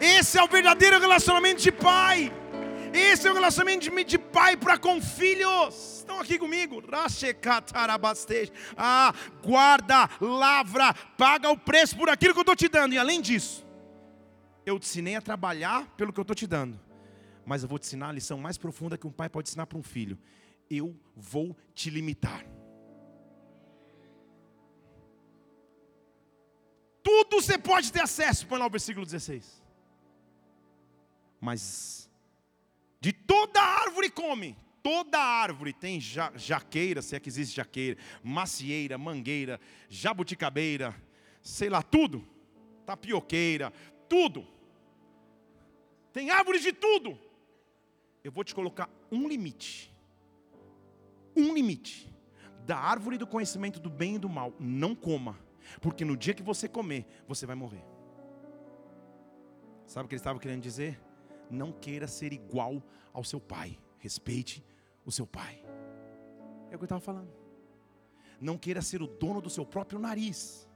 [0.00, 2.32] Esse é o verdadeiro relacionamento de pai.
[2.94, 5.98] Esse é o relacionamento de, de pai para com filhos.
[5.98, 6.82] Estão aqui comigo?
[8.76, 12.92] Ah, guarda, lavra, paga o preço por aquilo que eu estou te dando.
[12.92, 13.66] E além disso,
[14.66, 16.78] eu te ensinei a trabalhar pelo que eu estou te dando.
[17.44, 19.78] Mas eu vou te ensinar a lição mais profunda que um pai pode ensinar para
[19.78, 20.18] um filho.
[20.70, 22.44] Eu vou te limitar.
[27.02, 28.46] Tudo você pode ter acesso.
[28.46, 29.62] Põe lá o versículo 16.
[31.40, 32.08] Mas
[33.02, 34.56] de toda árvore come.
[34.80, 40.94] Toda árvore tem ja, jaqueira, se é que existe jaqueira, macieira, mangueira, jabuticabeira,
[41.42, 42.24] sei lá, tudo.
[42.86, 43.72] Tapioqueira,
[44.08, 44.46] tudo.
[46.12, 47.18] Tem árvore de tudo.
[48.22, 49.92] Eu vou te colocar um limite.
[51.36, 52.08] Um limite.
[52.64, 54.54] Da árvore do conhecimento do bem e do mal.
[54.60, 55.36] Não coma.
[55.80, 57.84] Porque no dia que você comer, você vai morrer.
[59.88, 61.00] Sabe o que ele estava querendo dizer?
[61.52, 63.78] Não queira ser igual ao seu pai.
[63.98, 64.64] Respeite
[65.04, 65.62] o seu pai.
[66.70, 67.30] É o que eu estava falando.
[68.40, 70.68] Não queira ser o dono do seu próprio nariz.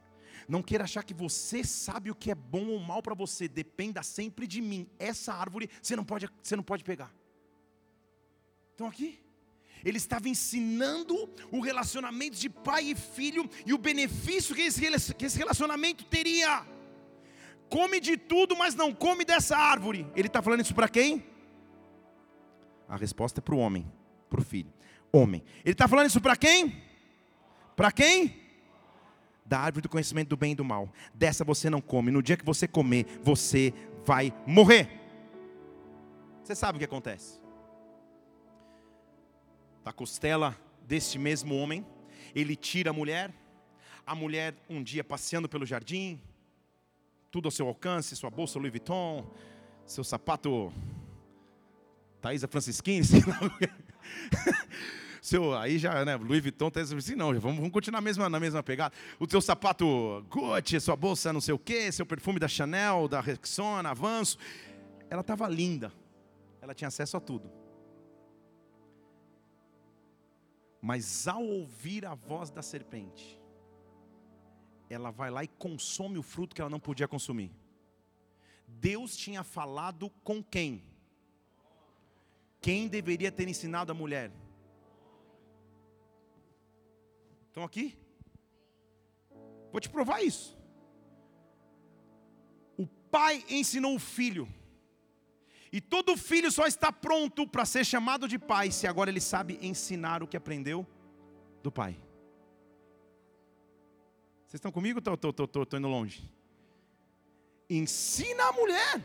[0.49, 3.49] Não queira achar que você sabe o que é bom ou mal para você.
[3.49, 4.89] Dependa sempre de mim.
[4.99, 7.13] Essa árvore você não pode, você não pode pegar.
[8.71, 9.19] Estão aqui?
[9.85, 11.15] Ele estava ensinando
[11.51, 16.67] o relacionamento de pai e filho e o benefício que esse, que esse relacionamento teria
[17.69, 20.07] come de tudo, mas não come dessa árvore.
[20.15, 21.25] Ele está falando isso para quem?
[22.89, 23.91] A resposta é para o homem,
[24.31, 24.73] para o filho.
[25.13, 25.43] Homem.
[25.65, 26.83] Ele está falando isso para quem?
[27.75, 28.43] Para quem?
[29.45, 30.93] Da árvore do conhecimento do bem e do mal.
[31.15, 32.11] Dessa você não come.
[32.11, 33.73] No dia que você comer, você
[34.05, 34.89] vai morrer.
[36.43, 37.41] Você sabe o que acontece?
[39.85, 41.85] Da costela deste mesmo homem,
[42.35, 43.33] ele tira a mulher.
[44.07, 46.21] A mulher, um dia passeando pelo jardim,
[47.37, 49.23] tudo ao seu alcance, sua bolsa Louis Vuitton,
[49.85, 50.73] seu sapato
[52.19, 53.39] Thaisa Francisquini, sei lá.
[55.21, 58.41] seu, aí já, né, Louis Vuitton, Thaisa Francisquini, não, vamos, vamos continuar na mesma, na
[58.41, 58.95] mesma pegada.
[59.21, 63.21] O seu sapato Gucci, sua bolsa não sei o quê, seu perfume da Chanel, da
[63.21, 64.39] Rexona, Avanço.
[65.11, 65.93] Ela estava linda,
[66.63, 67.53] ela tinha acesso a tudo.
[70.81, 73.39] Mas ao ouvir a voz da serpente,
[74.89, 77.51] ela vai lá e consome o fruto que ela não podia consumir.
[78.67, 80.83] Deus tinha falado com quem?
[82.61, 84.31] Quem deveria ter ensinado a mulher?
[87.49, 87.97] Estão aqui?
[89.71, 90.57] Vou te provar isso.
[92.77, 94.49] O pai ensinou o filho
[95.73, 99.59] E todo filho só está pronto para ser chamado de pai se agora ele sabe
[99.61, 100.87] ensinar o que aprendeu
[101.63, 102.01] do pai.
[104.47, 106.31] Vocês estão comigo ou estou indo longe?
[107.69, 109.05] Ensina a mulher.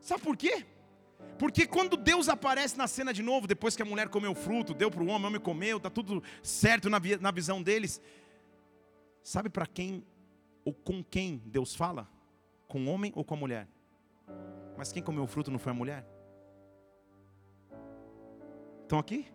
[0.00, 0.66] Sabe por quê?
[1.38, 4.72] Porque quando Deus aparece na cena de novo, depois que a mulher comeu o fruto,
[4.72, 8.00] deu para o homem, o homem comeu, está tudo certo na, na visão deles.
[9.22, 10.02] Sabe para quem
[10.64, 12.08] ou com quem Deus fala?
[12.68, 13.68] Com o homem ou com a mulher?
[14.78, 16.06] Mas quem comeu o fruto não foi a mulher?
[18.82, 19.26] Estão aqui?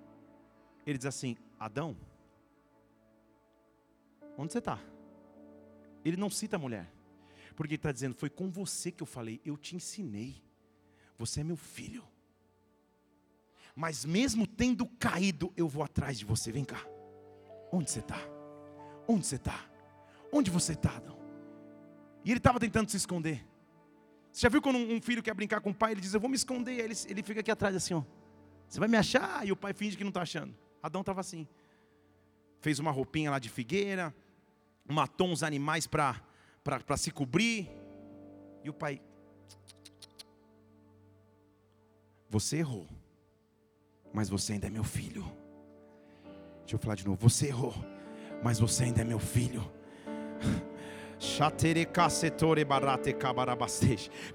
[0.87, 1.95] Ele diz assim: Adão,
[4.37, 4.79] onde você está?
[6.03, 6.91] Ele não cita a mulher,
[7.55, 10.41] porque ele está dizendo: Foi com você que eu falei, eu te ensinei,
[11.17, 12.03] você é meu filho.
[13.75, 16.51] Mas mesmo tendo caído, eu vou atrás de você.
[16.51, 16.81] Vem cá.
[17.71, 18.19] Onde você está?
[19.07, 19.65] Onde você está?
[20.31, 21.19] Onde você está, Adão?
[22.23, 23.45] E ele estava tentando se esconder.
[24.31, 26.29] Você já viu quando um filho quer brincar com o pai, ele diz, eu vou
[26.29, 28.03] me esconder, ele, ele fica aqui atrás assim, ó.
[28.67, 29.45] Você vai me achar?
[29.45, 30.55] E o pai finge que não está achando.
[30.81, 31.47] Adão estava assim.
[32.59, 34.15] Fez uma roupinha lá de figueira,
[34.87, 36.21] matou uns animais para
[36.97, 37.69] se cobrir.
[38.63, 39.01] E o pai.
[42.29, 42.87] Você errou,
[44.13, 45.23] mas você ainda é meu filho.
[46.61, 47.17] Deixa eu falar de novo.
[47.29, 47.73] Você errou,
[48.43, 49.63] mas você ainda é meu filho.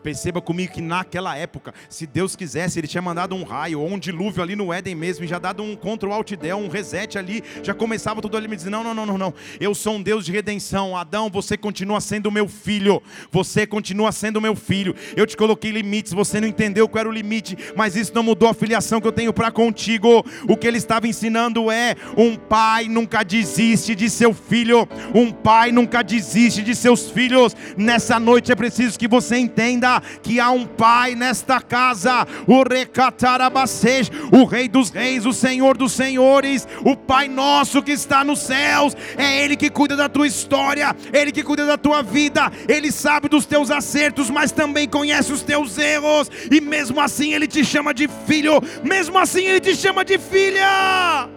[0.02, 3.98] Perceba comigo que naquela época, se Deus quisesse, Ele tinha mandado um raio ou um
[3.98, 7.42] dilúvio ali no Éden mesmo, e já dado um Ctrl Alt Del, um reset ali,
[7.62, 10.24] já começava tudo ali me dizer: não, não, não, não, não, eu sou um Deus
[10.24, 10.96] de redenção.
[10.96, 14.94] Adão, você continua sendo meu filho, você continua sendo meu filho.
[15.16, 18.48] Eu te coloquei limites, você não entendeu qual era o limite, mas isso não mudou
[18.48, 20.24] a filiação que eu tenho para contigo.
[20.48, 25.72] O que ele estava ensinando é: um pai nunca desiste de seu filho, um pai
[25.72, 27.54] nunca desiste de seus filhos.
[27.76, 34.09] Nessa noite é preciso que você entenda que há um Pai nesta casa, o Recatarabacej,
[34.33, 38.96] o Rei dos Reis, o Senhor dos Senhores, o Pai nosso que está nos céus.
[39.16, 42.50] É Ele que cuida da tua história, Ele que cuida da tua vida.
[42.68, 46.30] Ele sabe dos teus acertos, mas também conhece os teus erros.
[46.50, 51.28] E mesmo assim Ele te chama de filho, mesmo assim Ele te chama de filha.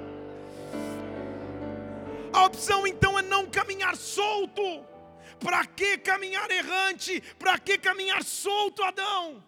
[2.33, 4.92] A opção então é não caminhar solto.
[5.43, 7.21] Para que caminhar errante?
[7.37, 9.43] Para que caminhar solto, Adão?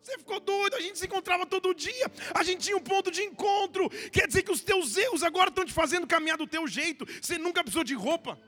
[0.00, 3.22] Você ficou doido, a gente se encontrava todo dia, a gente tinha um ponto de
[3.22, 3.90] encontro.
[4.10, 7.04] Quer dizer que os teus erros agora estão te fazendo caminhar do teu jeito.
[7.20, 8.38] Você nunca precisou de roupa.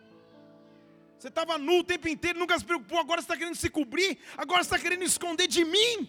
[1.19, 4.63] Você estava nu o tempo inteiro, nunca se preocupou, agora está querendo se cobrir, agora
[4.63, 6.09] está querendo esconder de mim.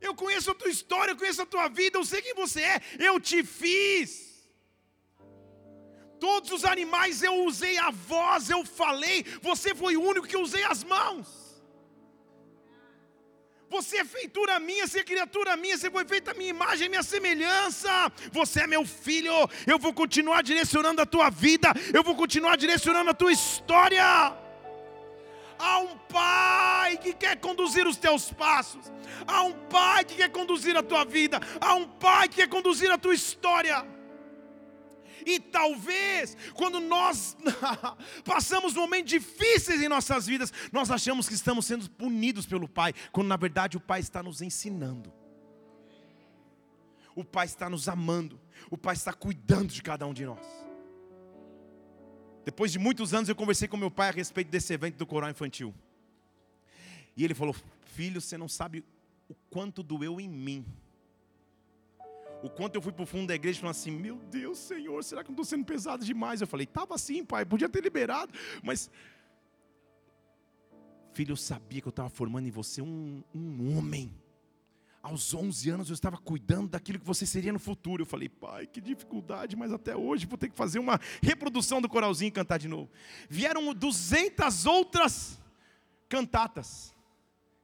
[0.00, 2.80] Eu conheço a tua história, eu conheço a tua vida, eu sei quem você é,
[2.98, 4.25] eu te fiz.
[6.18, 10.64] Todos os animais eu usei a voz, eu falei, você foi o único que usei
[10.64, 11.46] as mãos.
[13.68, 17.02] Você é feitura minha, você é criatura minha, você foi feita a minha imagem, minha
[17.02, 18.12] semelhança.
[18.32, 19.32] Você é meu filho,
[19.66, 24.04] eu vou continuar direcionando a tua vida, eu vou continuar direcionando a tua história.
[25.58, 28.92] Há um pai que quer conduzir os teus passos,
[29.26, 32.90] há um pai que quer conduzir a tua vida, há um pai que quer conduzir
[32.90, 33.95] a tua história.
[35.26, 37.36] E talvez, quando nós
[38.24, 43.26] passamos momentos difíceis em nossas vidas, nós achamos que estamos sendo punidos pelo Pai, quando
[43.26, 45.12] na verdade o Pai está nos ensinando.
[47.12, 50.46] O Pai está nos amando, o Pai está cuidando de cada um de nós.
[52.44, 55.28] Depois de muitos anos eu conversei com meu pai a respeito desse evento do coral
[55.28, 55.74] infantil.
[57.16, 57.56] E ele falou:
[57.94, 58.84] Filho, você não sabe
[59.28, 60.64] o quanto doeu em mim
[62.46, 65.22] o quanto eu fui para o fundo da igreja falando assim: Meu Deus, Senhor, será
[65.22, 66.40] que não estou sendo pesado demais?
[66.40, 68.32] Eu falei: Estava assim, pai, podia ter liberado,
[68.62, 68.90] mas.
[71.12, 74.14] Filho, eu sabia que eu estava formando em você um, um homem.
[75.02, 78.02] Aos 11 anos eu estava cuidando daquilo que você seria no futuro.
[78.02, 81.88] Eu falei, pai, que dificuldade, mas até hoje vou ter que fazer uma reprodução do
[81.88, 82.90] coralzinho e cantar de novo.
[83.30, 85.40] Vieram 200 outras
[86.08, 86.94] cantatas.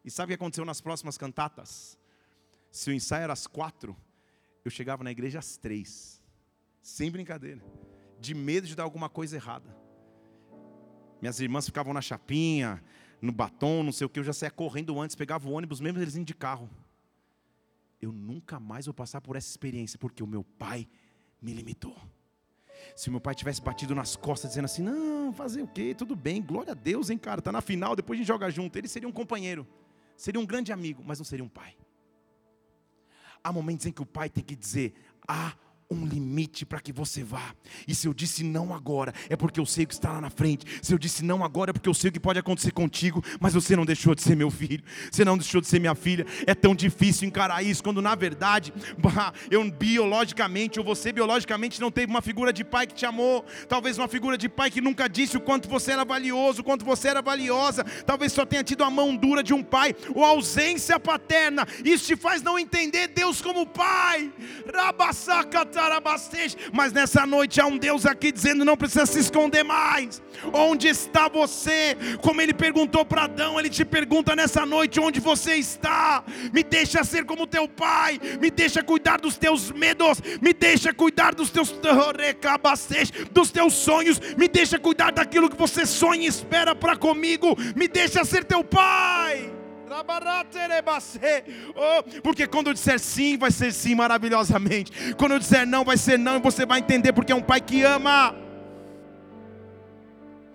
[0.04, 1.98] E sabe o que aconteceu nas próximas cantatas?
[2.70, 3.96] Se o ensaio era às quatro,
[4.64, 6.22] eu chegava na igreja às três,
[6.80, 7.62] sem brincadeira,
[8.20, 9.76] de medo de dar alguma coisa errada.
[11.20, 12.82] Minhas irmãs ficavam na chapinha,
[13.20, 16.00] no batom, não sei o que, eu já saía correndo antes, pegava o ônibus, mesmo
[16.00, 16.68] eles indo de carro.
[18.00, 20.88] Eu nunca mais vou passar por essa experiência, porque o meu pai
[21.40, 21.96] me limitou.
[22.96, 25.94] Se o meu pai tivesse batido nas costas, dizendo assim: Não, fazer o quê?
[25.94, 28.76] Tudo bem, glória a Deus, hein, cara, tá na final, depois a gente joga junto.
[28.76, 29.64] Ele seria um companheiro,
[30.16, 31.76] seria um grande amigo, mas não seria um pai.
[33.42, 34.94] Há momentos em que o pai tem que dizer:
[35.26, 35.54] há
[35.92, 37.54] um limite para que você vá.
[37.86, 40.30] E se eu disse não agora, é porque eu sei o que está lá na
[40.30, 40.66] frente.
[40.82, 43.54] Se eu disse não agora, é porque eu sei o que pode acontecer contigo, mas
[43.54, 46.26] você não deixou de ser meu filho, você não deixou de ser minha filha.
[46.46, 48.72] É tão difícil encarar isso, quando na verdade,
[49.50, 53.98] eu biologicamente, ou você biologicamente não teve uma figura de pai que te amou, talvez
[53.98, 57.08] uma figura de pai que nunca disse o quanto você era valioso, o quanto você
[57.08, 61.66] era valiosa, talvez só tenha tido a mão dura de um pai, ou ausência paterna.
[61.84, 64.32] Isso te faz não entender Deus como pai.
[66.72, 70.22] Mas nessa noite há um Deus aqui dizendo: não precisa se esconder mais.
[70.52, 71.96] Onde está você?
[72.20, 76.24] Como ele perguntou para Adão, ele te pergunta nessa noite: onde você está?
[76.52, 81.34] Me deixa ser como teu pai, me deixa cuidar dos teus medos, me deixa cuidar
[81.34, 81.72] dos teus
[83.30, 87.88] dos teus sonhos, me deixa cuidar daquilo que você sonha e espera para comigo, me
[87.88, 89.51] deixa ser teu pai.
[91.76, 95.14] Oh, porque quando eu disser sim, vai ser sim maravilhosamente.
[95.14, 97.60] Quando eu disser não, vai ser não, e você vai entender porque é um pai
[97.60, 98.34] que ama.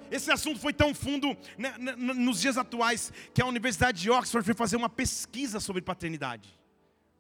[0.10, 4.54] Esse assunto foi tão fundo né, nos dias atuais que a Universidade de Oxford foi
[4.54, 6.58] fazer uma pesquisa sobre paternidade.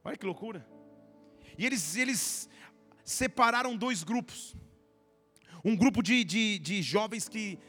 [0.03, 0.65] Olha que loucura.
[1.57, 2.49] E eles, eles
[3.03, 4.55] separaram dois grupos.
[5.63, 7.59] Um grupo de, de, de jovens que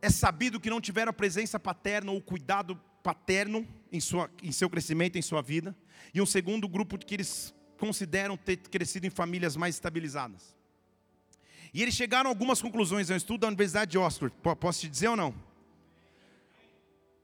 [0.00, 4.68] é sabido que não tiveram a presença paterna ou cuidado paterno em, sua, em seu
[4.68, 5.74] crescimento, em sua vida,
[6.12, 10.54] e um segundo grupo que eles consideram ter crescido em famílias mais estabilizadas.
[11.72, 14.90] E eles chegaram a algumas conclusões, é um estudo da Universidade de Oxford, posso te
[14.90, 15.34] dizer ou não?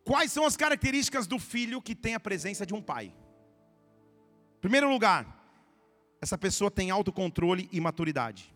[0.04, 3.12] Quais são as características do filho que tem a presença de um pai?
[4.62, 5.22] Primeiro lugar,
[6.18, 8.54] essa pessoa tem autocontrole e maturidade.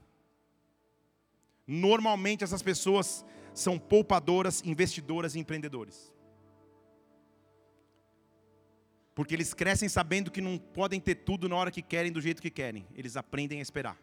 [1.67, 6.11] Normalmente essas pessoas são poupadoras, investidoras e empreendedores.
[9.19, 12.41] Porque eles crescem sabendo que não podem ter tudo na hora que querem, do jeito
[12.41, 12.87] que querem.
[12.95, 13.99] Eles aprendem a esperar.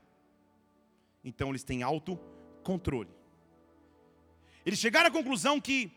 [1.24, 3.10] Então eles têm autocontrole.
[4.66, 5.90] Eles chegaram à conclusão que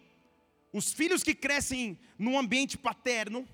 [0.72, 3.44] os filhos que crescem num ambiente paterno,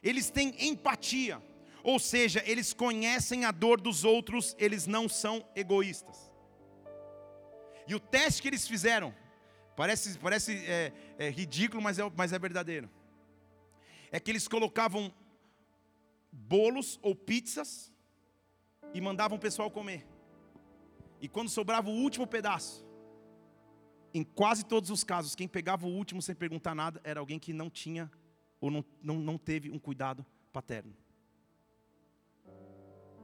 [0.00, 1.42] eles têm empatia.
[1.82, 6.32] Ou seja, eles conhecem a dor dos outros, eles não são egoístas.
[7.88, 9.12] E o teste que eles fizeram,
[9.76, 12.88] parece, parece é, é ridículo, mas é, mas é verdadeiro
[14.10, 15.12] é que eles colocavam
[16.32, 17.92] bolos ou pizzas
[18.92, 20.06] e mandavam o pessoal comer.
[21.20, 22.86] E quando sobrava o último pedaço,
[24.12, 27.52] em quase todos os casos, quem pegava o último sem perguntar nada era alguém que
[27.52, 28.10] não tinha
[28.60, 30.94] ou não, não, não teve um cuidado paterno.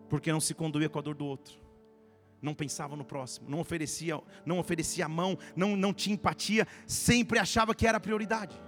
[0.08, 1.60] Porque não se conduía com a dor do outro.
[2.42, 7.38] Não pensava no próximo, não oferecia, não oferecia a mão, não, não tinha empatia, sempre
[7.38, 8.60] achava que era prioridade.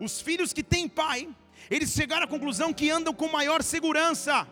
[0.00, 1.28] Os filhos que têm pai,
[1.70, 4.46] eles chegaram à conclusão que andam com maior segurança.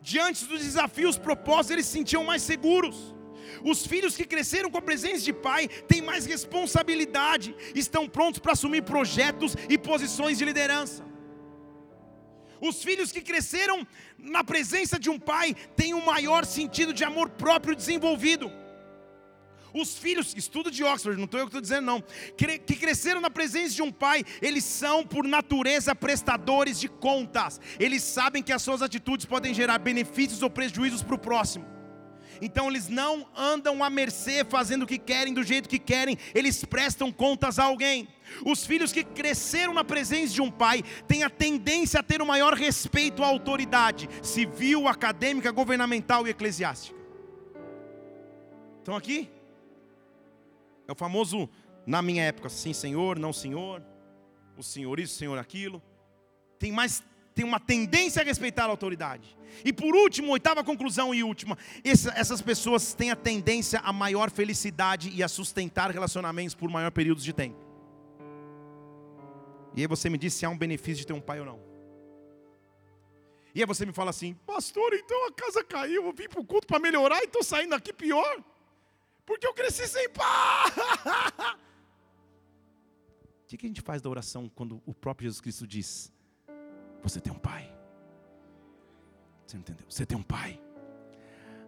[0.00, 3.14] Diante dos desafios propostos, eles se sentiam mais seguros.
[3.62, 8.52] Os filhos que cresceram com a presença de pai têm mais responsabilidade, estão prontos para
[8.52, 11.04] assumir projetos e posições de liderança.
[12.60, 13.86] Os filhos que cresceram
[14.18, 18.50] na presença de um pai têm um maior sentido de amor próprio desenvolvido.
[19.76, 22.02] Os filhos, estudo de Oxford, não estou eu que estou dizendo não,
[22.34, 27.60] que cresceram na presença de um pai, eles são por natureza prestadores de contas.
[27.78, 31.66] Eles sabem que as suas atitudes podem gerar benefícios ou prejuízos para o próximo.
[32.40, 36.64] Então eles não andam à mercê fazendo o que querem, do jeito que querem, eles
[36.64, 38.08] prestam contas a alguém.
[38.46, 42.26] Os filhos que cresceram na presença de um pai têm a tendência a ter o
[42.26, 46.96] maior respeito à autoridade civil, acadêmica, governamental e eclesiástica.
[48.78, 49.35] Estão aqui?
[50.88, 51.48] É o famoso,
[51.86, 53.82] na minha época, sim senhor, não senhor,
[54.56, 55.82] o senhor isso, o senhor aquilo.
[56.58, 57.02] Tem mais
[57.36, 59.36] tem uma tendência a respeitar a autoridade.
[59.62, 64.30] E por último, oitava conclusão e última, essa, essas pessoas têm a tendência a maior
[64.30, 67.58] felicidade e a sustentar relacionamentos por maior períodos de tempo.
[69.76, 71.60] E aí você me diz se há um benefício de ter um pai ou não.
[73.54, 76.44] E aí você me fala assim, pastor, então a casa caiu, eu vim para o
[76.44, 78.42] culto para melhorar e estou saindo aqui pior.
[79.26, 80.72] Porque eu cresci sem pai.
[83.46, 86.12] O que a gente faz da oração quando o próprio Jesus Cristo diz:
[87.00, 87.72] Você tem um pai?
[89.46, 89.86] Você não entendeu?
[89.88, 90.60] Você tem um pai.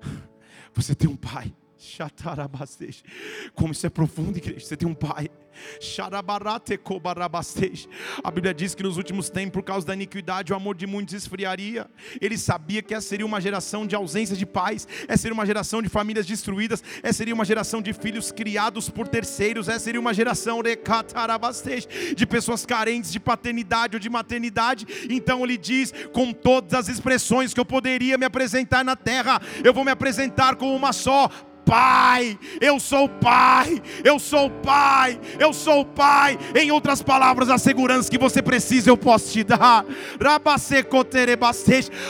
[0.75, 1.55] Você tem um pai.
[3.55, 4.67] Como isso é profundo, igreja.
[4.67, 5.31] Você tem um pai.
[8.23, 11.15] A Bíblia diz que nos últimos tempos, por causa da iniquidade, o amor de muitos
[11.15, 11.87] esfriaria.
[12.21, 15.83] Ele sabia que essa seria uma geração de ausência de pais, essa seria uma geração
[15.83, 20.15] de famílias destruídas, essa seria uma geração de filhos criados por terceiros, essa seria uma
[20.15, 20.63] geração
[22.17, 24.87] de pessoas carentes de paternidade ou de maternidade.
[25.09, 29.73] Então ele diz, com todas as expressões que eu poderia me apresentar na terra, eu
[29.73, 31.31] vou me apresentar com uma só
[31.69, 36.39] pai, eu sou pai, eu sou pai, eu sou pai.
[36.55, 39.85] Em outras palavras, a segurança que você precisa eu posso te dar.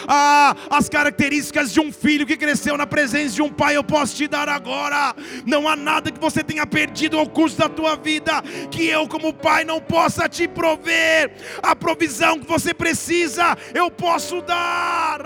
[0.07, 4.15] Ah, as características de um filho que cresceu na presença de um pai eu posso
[4.15, 5.13] te dar agora.
[5.45, 8.41] Não há nada que você tenha perdido ao curso da tua vida
[8.71, 11.33] que eu, como pai, não possa te prover.
[11.61, 15.19] A provisão que você precisa eu posso dar.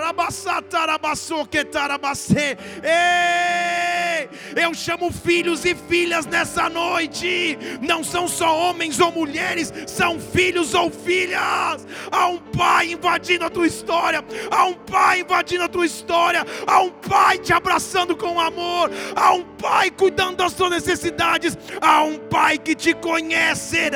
[2.82, 4.21] Ei!
[4.54, 7.58] Eu chamo filhos e filhas nessa noite.
[7.80, 11.86] Não são só homens ou mulheres, são filhos ou filhas.
[12.10, 14.24] Há um pai invadindo a tua história.
[14.50, 16.44] Há um pai invadindo a tua história.
[16.66, 18.90] Há um pai te abraçando com amor.
[19.14, 21.56] Há um pai cuidando das tuas necessidades.
[21.80, 23.90] Há um pai que te conhece.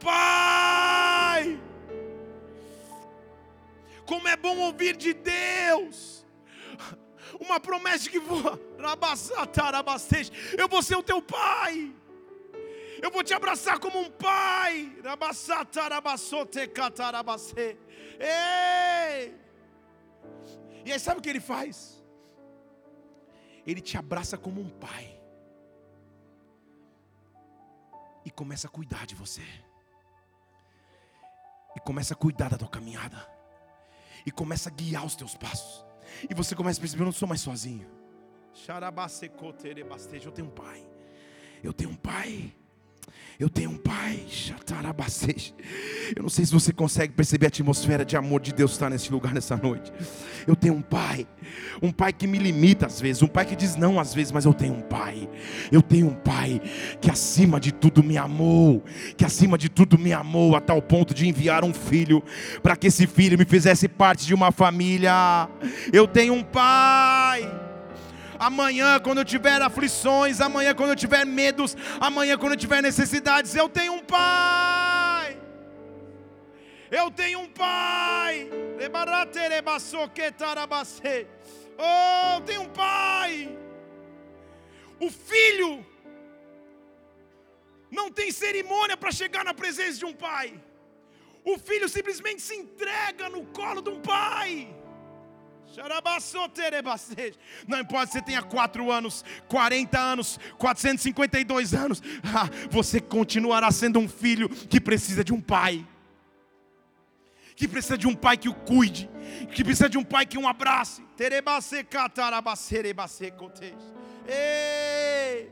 [0.00, 1.58] Pai
[4.14, 6.24] como é bom ouvir de Deus.
[7.40, 8.56] Uma promessa que vou,
[10.56, 11.92] eu vou ser o teu pai.
[13.02, 14.96] Eu vou te abraçar como um pai.
[18.20, 19.34] Ei!
[20.84, 22.00] E aí sabe o que ele faz?
[23.66, 25.20] Ele te abraça como um pai.
[28.24, 29.42] E começa a cuidar de você.
[31.76, 33.34] E começa a cuidar da tua caminhada
[34.26, 35.84] e começa a guiar os teus passos.
[36.28, 37.86] E você começa a perceber: eu não sou mais sozinho.
[40.26, 40.86] Eu tenho um pai.
[41.62, 42.54] Eu tenho um pai.
[43.38, 44.20] Eu tenho um pai,
[46.14, 49.10] eu não sei se você consegue perceber a atmosfera de amor de Deus está nesse
[49.10, 49.92] lugar nessa noite.
[50.46, 51.26] Eu tenho um pai,
[51.82, 54.44] um pai que me limita às vezes, um pai que diz não às vezes, mas
[54.44, 55.28] eu tenho um pai.
[55.72, 56.60] Eu tenho um pai
[57.00, 58.84] que acima de tudo me amou,
[59.16, 62.22] que acima de tudo me amou a tal ponto de enviar um filho
[62.62, 65.48] para que esse filho me fizesse parte de uma família.
[65.92, 67.63] Eu tenho um pai
[68.38, 73.54] amanhã, quando eu tiver aflições, amanhã, quando eu tiver medos, amanhã, quando eu tiver necessidades,
[73.54, 75.40] eu tenho um Pai.
[76.90, 78.48] Eu tenho um Pai.
[81.78, 83.58] Oh, eu tenho um Pai.
[85.00, 85.84] O filho
[87.90, 90.60] não tem cerimônia para chegar na presença de um pai.
[91.44, 94.73] O filho simplesmente se entrega no colo de um pai.
[97.66, 103.98] Não importa se você tenha 4 anos, 40 anos, 452 anos, ah, você continuará sendo
[103.98, 105.86] um filho que precisa de um pai,
[107.56, 109.10] que precisa de um pai que o cuide,
[109.52, 111.02] que precisa de um pai que o abrace.
[114.26, 115.50] Ei!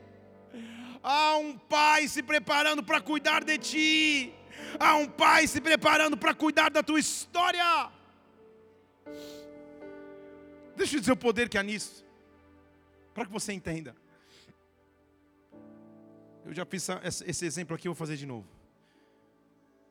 [1.02, 4.32] Há um pai se preparando para cuidar de ti,
[4.78, 7.90] há um pai se preparando para cuidar da tua história.
[10.76, 12.04] Deixa eu dizer o poder que há nisso,
[13.14, 13.94] para que você entenda.
[16.44, 16.88] Eu já fiz
[17.24, 18.48] esse exemplo aqui, eu vou fazer de novo.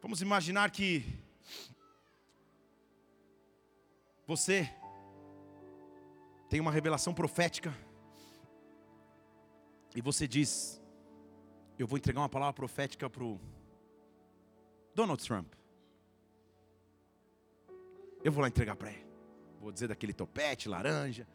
[0.01, 1.05] Vamos imaginar que
[4.25, 4.69] você
[6.49, 7.73] tem uma revelação profética
[9.95, 10.81] e você diz:
[11.77, 13.39] Eu vou entregar uma palavra profética para o
[14.95, 15.53] Donald Trump.
[18.23, 19.10] Eu vou lá entregar para ele
[19.61, 21.27] vou dizer daquele topete, laranja.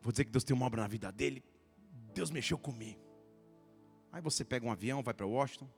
[0.00, 1.44] Vou dizer que Deus tem uma obra na vida dele.
[2.14, 2.98] Deus mexeu comigo.
[4.10, 5.68] Aí você pega um avião, vai para Washington.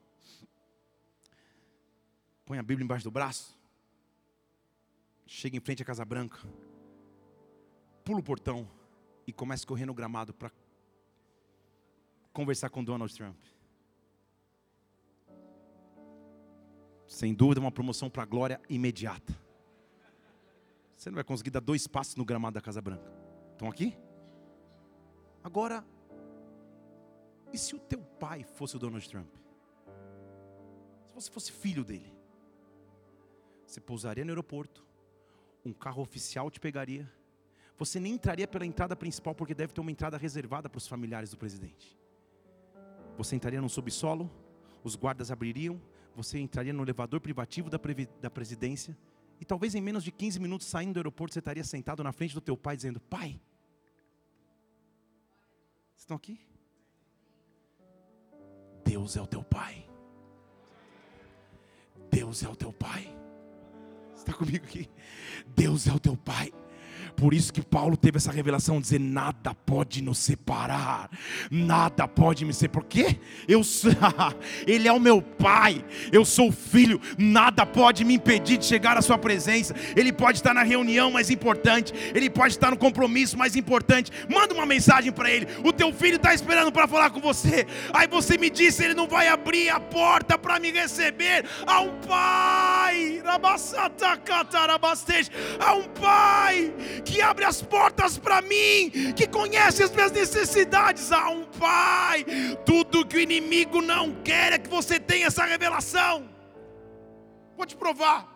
[2.45, 3.59] Põe a Bíblia embaixo do braço.
[5.27, 6.39] Chega em frente à Casa Branca.
[8.03, 8.67] Pula o portão
[9.27, 10.51] e começa a correr no gramado para
[12.31, 13.37] conversar com Donald Trump.
[17.07, 19.42] Sem dúvida, uma promoção para a glória imediata.
[21.03, 23.11] Você não vai conseguir dar dois passos no gramado da Casa Branca.
[23.51, 23.93] Estão aqui?
[25.43, 25.83] Agora,
[27.51, 29.27] e se o teu pai fosse o Donald Trump?
[31.09, 32.09] Se você fosse filho dele?
[33.67, 34.81] Você pousaria no aeroporto,
[35.65, 37.11] um carro oficial te pegaria,
[37.77, 41.31] você nem entraria pela entrada principal, porque deve ter uma entrada reservada para os familiares
[41.31, 41.99] do presidente.
[43.17, 44.31] Você entraria num subsolo,
[44.85, 45.81] os guardas abririam,
[46.15, 47.77] você entraria no elevador privativo da,
[48.21, 48.97] da presidência
[49.43, 52.33] E talvez em menos de 15 minutos saindo do aeroporto, você estaria sentado na frente
[52.33, 53.41] do teu pai dizendo: Pai,
[55.91, 56.39] vocês estão aqui?
[58.85, 59.85] Deus é o teu pai.
[62.09, 63.13] Deus é o teu pai.
[64.15, 64.89] Está comigo aqui?
[65.53, 66.49] Deus é o teu pai.
[67.15, 71.09] Por isso que Paulo teve essa revelação, dizer nada pode nos separar,
[71.49, 72.73] nada pode me separar.
[72.73, 73.19] Por quê?
[73.47, 73.61] Eu
[74.65, 79.01] ele é o meu pai, eu sou filho, nada pode me impedir de chegar à
[79.01, 79.75] sua presença.
[79.95, 84.11] Ele pode estar na reunião mais importante, ele pode estar no compromisso mais importante.
[84.29, 85.47] Manda uma mensagem para ele.
[85.63, 87.65] O teu filho está esperando para falar com você.
[87.93, 91.45] Aí você me disse, ele não vai abrir a porta para me receber.
[91.65, 93.21] Há um pai,
[95.59, 96.73] há um pai
[97.05, 101.11] que abre as portas para mim, que conhece as minhas necessidades.
[101.11, 102.25] Há um Pai.
[102.65, 106.29] Tudo que o inimigo não quer é que você tenha essa revelação.
[107.55, 108.31] Vou te provar.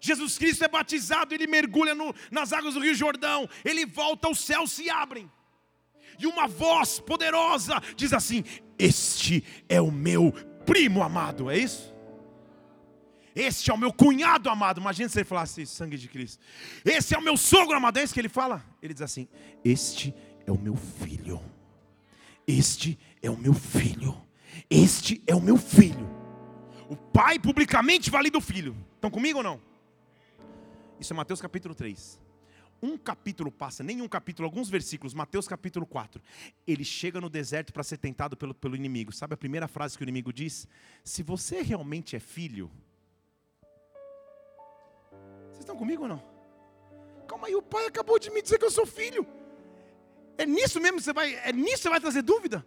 [0.00, 4.38] Jesus Cristo é batizado, ele mergulha no, nas águas do Rio Jordão, ele volta, os
[4.38, 5.28] céus se abrem,
[6.18, 8.44] e uma voz poderosa diz assim:
[8.78, 10.32] Este é o meu
[10.64, 11.97] primo amado, é isso?
[13.34, 14.80] Este é o meu cunhado amado.
[14.80, 16.42] Imagina se ele falasse sangue de Cristo.
[16.84, 17.98] Esse é o meu sogro amado.
[17.98, 18.64] É isso que ele fala?
[18.82, 19.28] Ele diz assim:
[19.64, 20.14] Este
[20.46, 21.40] é o meu filho.
[22.46, 24.20] Este é o meu filho.
[24.70, 26.08] Este é o meu filho.
[26.88, 28.74] O pai publicamente valida o filho.
[28.94, 29.60] Estão comigo ou não?
[30.98, 32.18] Isso é Mateus capítulo 3.
[32.80, 36.22] Um capítulo passa, nem um capítulo, alguns versículos, Mateus capítulo 4.
[36.66, 39.12] Ele chega no deserto para ser tentado pelo, pelo inimigo.
[39.12, 40.66] Sabe a primeira frase que o inimigo diz?
[41.02, 42.70] Se você realmente é filho,
[45.68, 46.22] estão comigo ou não?
[47.26, 49.26] Calma aí, o pai acabou de me dizer que eu sou filho.
[50.38, 52.64] É nisso mesmo que você vai, é nisso que você vai trazer dúvida?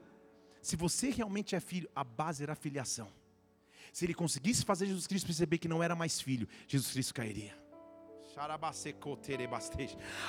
[0.62, 3.12] Se você realmente é filho, a base era a filiação.
[3.92, 7.61] Se ele conseguisse fazer Jesus Cristo perceber que não era mais filho, Jesus Cristo cairia.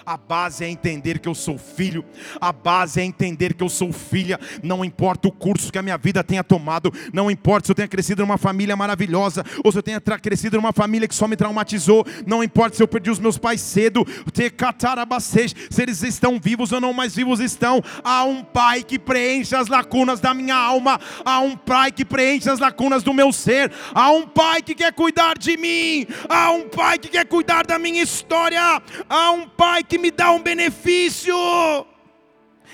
[0.04, 2.04] A base é entender que eu sou filho,
[2.40, 4.40] a base é entender que eu sou filha.
[4.60, 7.86] Não importa o curso que a minha vida tenha tomado, não importa se eu tenha
[7.86, 12.04] crescido numa família maravilhosa, ou se eu tenha crescido numa família que só me traumatizou,
[12.26, 16.92] não importa se eu perdi os meus pais cedo, se eles estão vivos ou não
[16.92, 17.80] mais vivos estão.
[18.02, 22.50] Há um pai que preenche as lacunas da minha alma, há um pai que preenche
[22.50, 26.68] as lacunas do meu ser, há um pai que quer cuidar de mim, há um
[26.68, 30.42] pai que quer cuidar da minha minha história, há um Pai que me dá um
[30.42, 31.36] benefício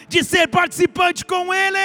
[0.09, 1.77] de ser participante com Ele.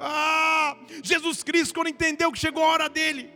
[0.00, 3.30] Ah, Jesus Cristo, quando entendeu que chegou a hora dele,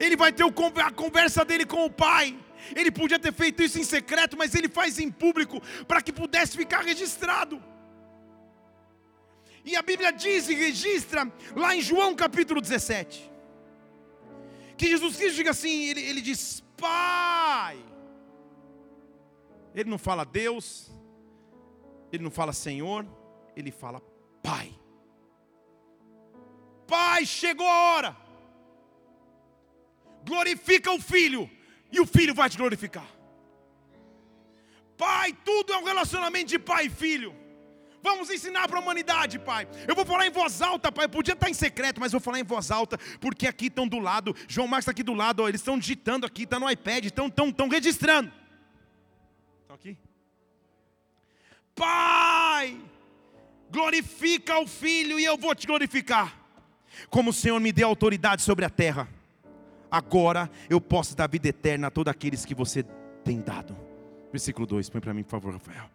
[0.00, 2.34] ele vai ter a conversa dele com o Pai.
[2.74, 6.56] Ele podia ter feito isso em secreto, mas ele faz em público para que pudesse
[6.56, 7.62] ficar registrado.
[9.68, 13.30] E a Bíblia diz e registra lá em João capítulo 17,
[14.78, 17.78] que Jesus Cristo diga assim: ele, ele diz, Pai.
[19.74, 20.90] Ele não fala Deus,
[22.10, 23.06] ele não fala Senhor,
[23.54, 24.00] ele fala
[24.42, 24.72] Pai.
[26.86, 28.16] Pai, chegou a hora.
[30.24, 31.48] Glorifica o filho,
[31.92, 33.06] e o filho vai te glorificar.
[34.96, 37.47] Pai, tudo é um relacionamento de pai e filho.
[38.02, 39.66] Vamos ensinar para a humanidade, Pai.
[39.86, 41.06] Eu vou falar em voz alta, Pai.
[41.06, 43.98] Eu podia estar em secreto, mas vou falar em voz alta, porque aqui estão do
[43.98, 44.34] lado.
[44.46, 47.26] João Marcos está aqui do lado, ó, eles estão digitando aqui, está no iPad, estão,
[47.26, 48.30] estão, estão registrando.
[49.62, 49.98] Estão aqui?
[51.74, 52.80] Pai,
[53.70, 56.36] glorifica o Filho e eu vou te glorificar.
[57.10, 59.08] Como o Senhor me deu autoridade sobre a terra,
[59.90, 62.84] agora eu posso dar vida eterna a todos aqueles que você
[63.24, 63.76] tem dado.
[64.30, 65.90] Versículo 2, põe para mim, por favor, Rafael.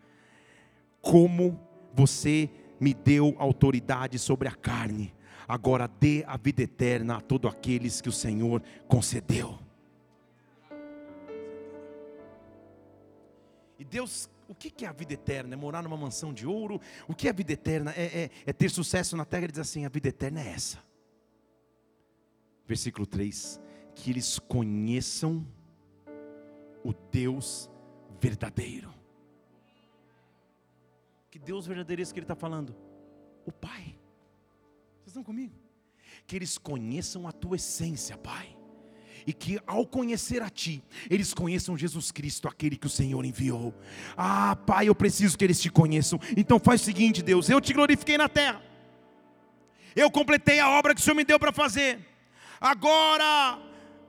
[1.02, 1.60] Como
[1.94, 5.14] você me deu autoridade sobre a carne,
[5.48, 9.60] agora dê a vida eterna a todos aqueles que o Senhor concedeu.
[13.78, 15.54] E Deus, o que é a vida eterna?
[15.54, 16.80] É morar numa mansão de ouro?
[17.08, 17.92] O que é a vida eterna?
[17.96, 19.44] É, é, é ter sucesso na terra?
[19.44, 20.80] Ele diz assim: a vida eterna é essa.
[22.66, 23.60] Versículo 3:
[23.96, 25.46] Que eles conheçam
[26.84, 27.70] o Deus
[28.22, 29.03] verdadeiro
[31.34, 32.76] que Deus verdadeiro é isso que ele está falando?
[33.44, 33.98] O Pai.
[35.00, 35.56] Vocês estão comigo?
[36.28, 38.56] Que eles conheçam a tua essência, Pai.
[39.26, 43.74] E que ao conhecer a Ti, eles conheçam Jesus Cristo, aquele que o Senhor enviou.
[44.16, 46.20] Ah, Pai, eu preciso que eles te conheçam.
[46.38, 48.62] Então faz o seguinte, Deus: eu te glorifiquei na terra,
[49.96, 52.00] eu completei a obra que o Senhor me deu para fazer.
[52.62, 53.60] Agora,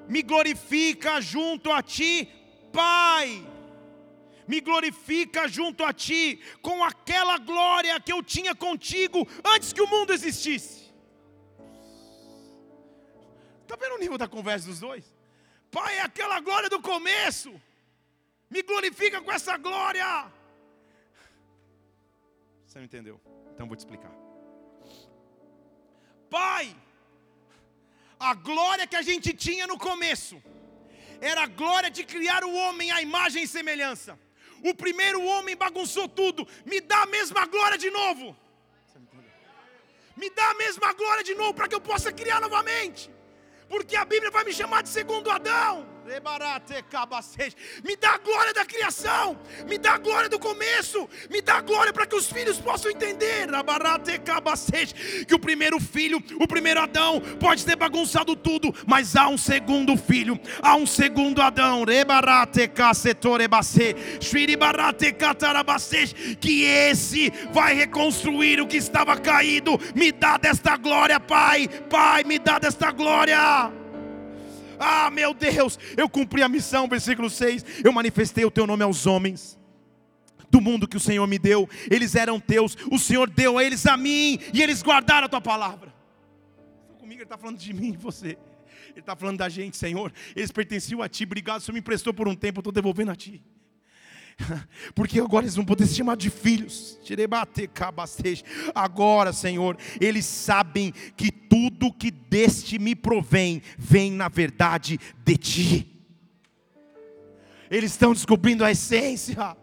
[0.07, 2.29] me glorifica junto a Ti,
[2.71, 3.54] Pai
[4.47, 9.87] me glorifica junto a ti, com aquela glória que eu tinha contigo antes que o
[9.87, 10.93] mundo existisse.
[13.63, 15.05] Está vendo o nível da conversa dos dois?
[15.71, 17.53] Pai, é aquela glória do começo.
[18.51, 20.07] Me glorifica com essa glória.
[22.65, 23.21] Você não entendeu?
[23.53, 24.13] Então vou te explicar.
[26.29, 26.77] Pai,
[28.19, 30.43] a glória que a gente tinha no começo
[31.21, 34.19] era a glória de criar o homem à imagem e semelhança.
[34.71, 36.47] O primeiro homem bagunçou tudo.
[36.65, 38.35] Me dá a mesma glória de novo.
[40.17, 43.11] Me dá a mesma glória de novo para que eu possa criar novamente.
[43.69, 45.94] Porque a Bíblia vai me chamar de segundo Adão.
[47.83, 51.61] Me dá a glória da criação, me dá a glória do começo, me dá a
[51.63, 53.49] glória para que os filhos possam entender.
[55.27, 59.97] Que o primeiro filho, o primeiro Adão, pode ter bagunçado tudo, mas há um segundo
[59.97, 61.85] filho, há um segundo Adão,
[66.41, 69.79] que esse vai reconstruir o que estava caído.
[69.95, 73.84] Me dá desta glória, Pai, Pai, me dá desta glória.
[74.79, 77.65] Ah, meu Deus, eu cumpri a missão, versículo 6.
[77.85, 79.59] Eu manifestei o teu nome aos homens
[80.55, 83.87] do mundo que o Senhor me deu, eles eram teus, o Senhor deu a eles
[83.87, 85.93] a mim, e eles guardaram a tua palavra.
[87.01, 88.39] Comigo, Ele está falando de mim e você,
[88.91, 90.13] Ele está falando da gente, Senhor.
[90.37, 93.11] Eles pertenciam a Ti, obrigado, o Senhor me emprestou por um tempo, eu estou devolvendo
[93.11, 93.43] a Ti.
[94.95, 96.99] Porque agora eles vão poder se chamar de filhos.
[98.75, 105.91] Agora, Senhor, eles sabem que tudo que deste me provém, vem na verdade de Ti.
[107.71, 109.57] Eles estão descobrindo a essência.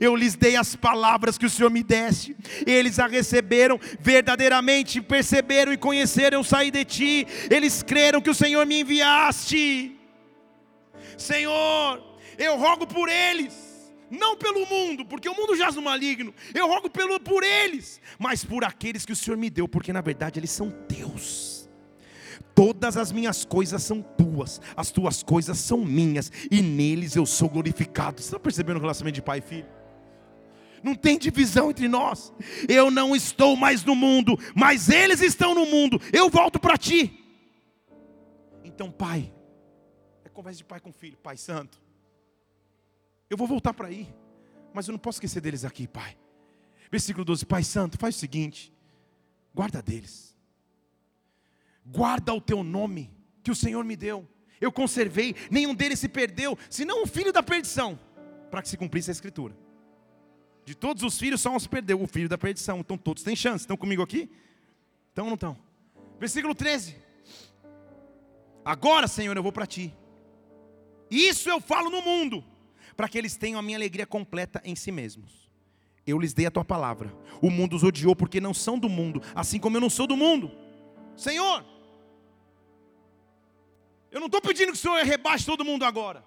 [0.00, 5.72] Eu lhes dei as palavras que o Senhor me deste, eles a receberam verdadeiramente, perceberam
[5.72, 10.03] e conheceram sair de ti, eles creram que o Senhor me enviaste.
[11.16, 12.02] Senhor,
[12.38, 16.90] eu rogo por eles, não pelo mundo, porque o mundo jaz no maligno, eu rogo
[16.90, 20.50] pelo, por eles, mas por aqueles que o Senhor me deu, porque na verdade eles
[20.50, 21.68] são teus.
[22.54, 27.48] Todas as minhas coisas são tuas, as tuas coisas são minhas, e neles eu sou
[27.48, 28.20] glorificado.
[28.20, 29.66] Você está percebendo o relacionamento de pai e filho?
[30.84, 32.30] Não tem divisão entre nós.
[32.68, 35.98] Eu não estou mais no mundo, mas eles estão no mundo.
[36.12, 37.10] Eu volto para ti.
[38.62, 39.32] Então, pai,
[40.34, 41.80] conversa de pai com filho, pai santo.
[43.30, 44.12] Eu vou voltar para aí,
[44.72, 46.16] mas eu não posso esquecer deles aqui, pai.
[46.90, 48.72] Versículo 12: Pai santo, faz o seguinte:
[49.54, 50.36] guarda deles,
[51.86, 53.10] guarda o teu nome
[53.42, 54.28] que o Senhor me deu.
[54.60, 57.98] Eu conservei, nenhum deles se perdeu, senão o filho da perdição,
[58.50, 59.56] para que se cumprisse a escritura.
[60.64, 62.78] De todos os filhos, só um se perdeu, o filho da perdição.
[62.78, 63.64] Então todos têm chance.
[63.64, 64.30] Estão comigo aqui?
[65.08, 65.58] Estão ou não estão?
[66.18, 66.96] Versículo 13.
[68.64, 69.94] Agora, Senhor, eu vou para ti.
[71.10, 72.44] Isso eu falo no mundo,
[72.96, 75.50] para que eles tenham a minha alegria completa em si mesmos.
[76.06, 77.14] Eu lhes dei a tua palavra.
[77.40, 80.16] O mundo os odiou porque não são do mundo, assim como eu não sou do
[80.16, 80.50] mundo.
[81.16, 81.64] Senhor,
[84.10, 86.24] eu não estou pedindo que o Senhor rebaixe todo mundo agora.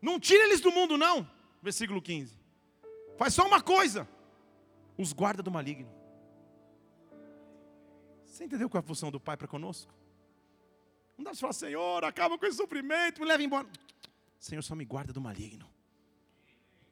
[0.00, 1.28] Não tire eles do mundo, não.
[1.62, 2.38] Versículo 15.
[3.16, 4.08] Faz só uma coisa:
[4.96, 5.88] os guarda do maligno.
[8.24, 9.92] Você entendeu qual é a função do Pai para conosco?
[11.18, 13.66] Não dá para falar, Senhor, acaba com esse sofrimento, me leva embora.
[14.38, 15.68] Senhor, só me guarda do maligno.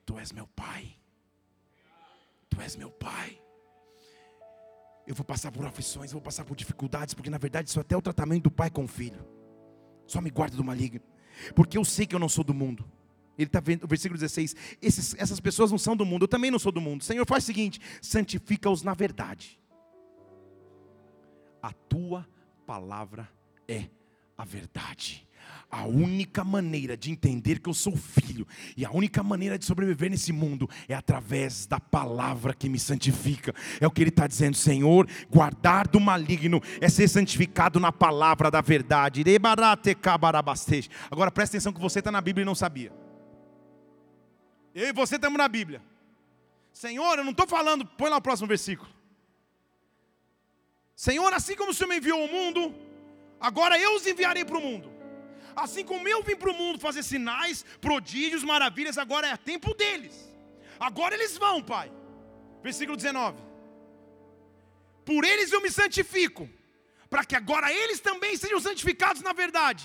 [0.04, 0.98] Tu és meu Pai.
[2.50, 3.40] Tu és meu Pai.
[5.06, 7.96] Eu vou passar por aflições, vou passar por dificuldades, porque na verdade isso é até
[7.96, 9.24] o tratamento do pai com o filho.
[10.04, 11.00] Só me guarda do maligno.
[11.54, 12.84] Porque eu sei que eu não sou do mundo.
[13.38, 16.50] Ele está vendo, o versículo 16: esses, essas pessoas não são do mundo, eu também
[16.50, 17.04] não sou do mundo.
[17.04, 19.60] Senhor, faz o seguinte: santifica-os na verdade.
[21.62, 22.26] A tua
[22.66, 23.30] palavra
[23.68, 23.88] é
[24.36, 25.26] a verdade.
[25.68, 30.08] A única maneira de entender que eu sou filho e a única maneira de sobreviver
[30.08, 33.52] nesse mundo é através da palavra que me santifica.
[33.80, 35.08] É o que ele está dizendo, Senhor.
[35.28, 39.24] Guardar do maligno é ser santificado na palavra da verdade.
[41.10, 42.92] Agora presta atenção que você está na Bíblia e não sabia.
[44.72, 45.82] Eu e você estamos na Bíblia.
[46.72, 48.88] Senhor, eu não estou falando, põe lá o próximo versículo.
[50.94, 52.74] Senhor, assim como o Senhor me enviou ao mundo,
[53.40, 54.92] Agora eu os enviarei para o mundo.
[55.54, 60.14] Assim como eu vim para o mundo fazer sinais, prodígios, maravilhas, agora é tempo deles.
[60.78, 61.90] Agora eles vão, Pai.
[62.62, 63.38] Versículo 19.
[65.04, 66.48] Por eles eu me santifico,
[67.08, 69.84] para que agora eles também sejam santificados na verdade.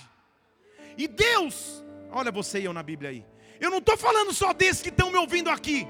[0.97, 3.26] E Deus, olha você e eu na Bíblia aí.
[3.60, 5.88] Eu não estou falando só desses que estão me ouvindo aqui.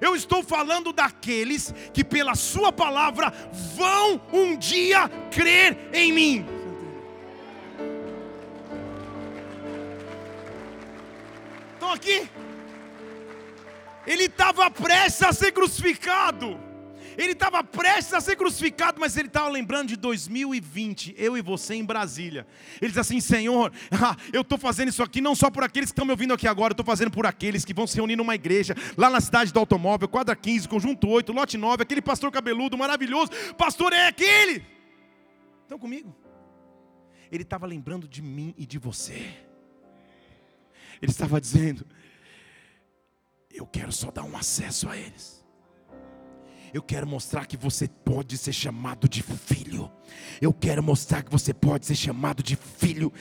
[0.00, 3.30] Eu estou falando daqueles que pela sua palavra
[3.76, 6.61] vão um dia crer em mim.
[11.92, 12.28] Aqui.
[14.06, 16.58] Ele estava prestes a ser crucificado.
[17.16, 21.74] Ele estava prestes a ser crucificado, mas ele estava lembrando de 2020, eu e você
[21.74, 22.46] em Brasília.
[22.80, 25.92] Ele diz assim: Senhor, ah, eu estou fazendo isso aqui não só por aqueles que
[25.92, 28.34] estão me ouvindo aqui agora, eu estou fazendo por aqueles que vão se reunir numa
[28.34, 32.78] igreja, lá na cidade do automóvel, quadra 15, conjunto 8, lote 9, aquele pastor cabeludo
[32.78, 33.30] maravilhoso.
[33.58, 34.64] Pastor é aquele.
[35.62, 36.14] Estão comigo?
[37.30, 39.51] Ele estava lembrando de mim e de você.
[41.02, 41.84] Ele estava dizendo:
[43.52, 45.42] Eu quero só dar um acesso a eles.
[46.72, 49.92] Eu quero mostrar que você pode ser chamado de filho.
[50.40, 53.12] Eu quero mostrar que você pode ser chamado de filho.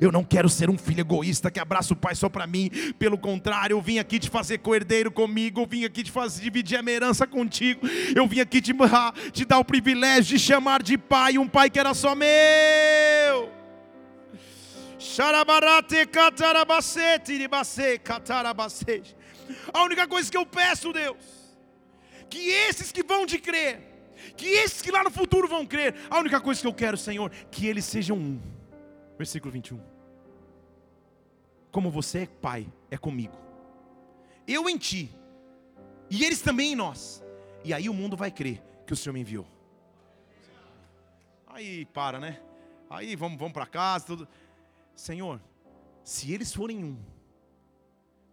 [0.00, 2.70] Eu não quero ser um filho egoísta que abraça o pai só para mim.
[2.96, 5.62] Pelo contrário, eu vim aqui te fazer coerdeiro comigo.
[5.62, 7.80] Eu vim aqui te fazer dividir a minha herança contigo.
[8.14, 8.72] Eu vim aqui te,
[9.32, 13.53] te dar o privilégio de chamar de pai um pai que era só meu.
[19.72, 21.54] A única coisa que eu peço, Deus,
[22.30, 23.80] que esses que vão te crer,
[24.34, 27.30] que esses que lá no futuro vão crer, a única coisa que eu quero, Senhor,
[27.50, 28.40] que eles sejam um.
[29.18, 29.78] Versículo 21.
[31.70, 33.36] Como você é pai, é comigo.
[34.48, 35.14] Eu em ti,
[36.10, 37.22] e eles também em nós.
[37.62, 39.46] E aí o mundo vai crer que o Senhor me enviou.
[41.46, 42.40] Aí para, né?
[42.88, 44.28] Aí vamos, vamos para casa, tudo.
[44.94, 45.40] Senhor,
[46.02, 46.98] se eles forem um,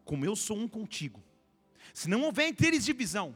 [0.03, 1.23] como eu sou um contigo,
[1.93, 3.35] se não houver entre eles divisão,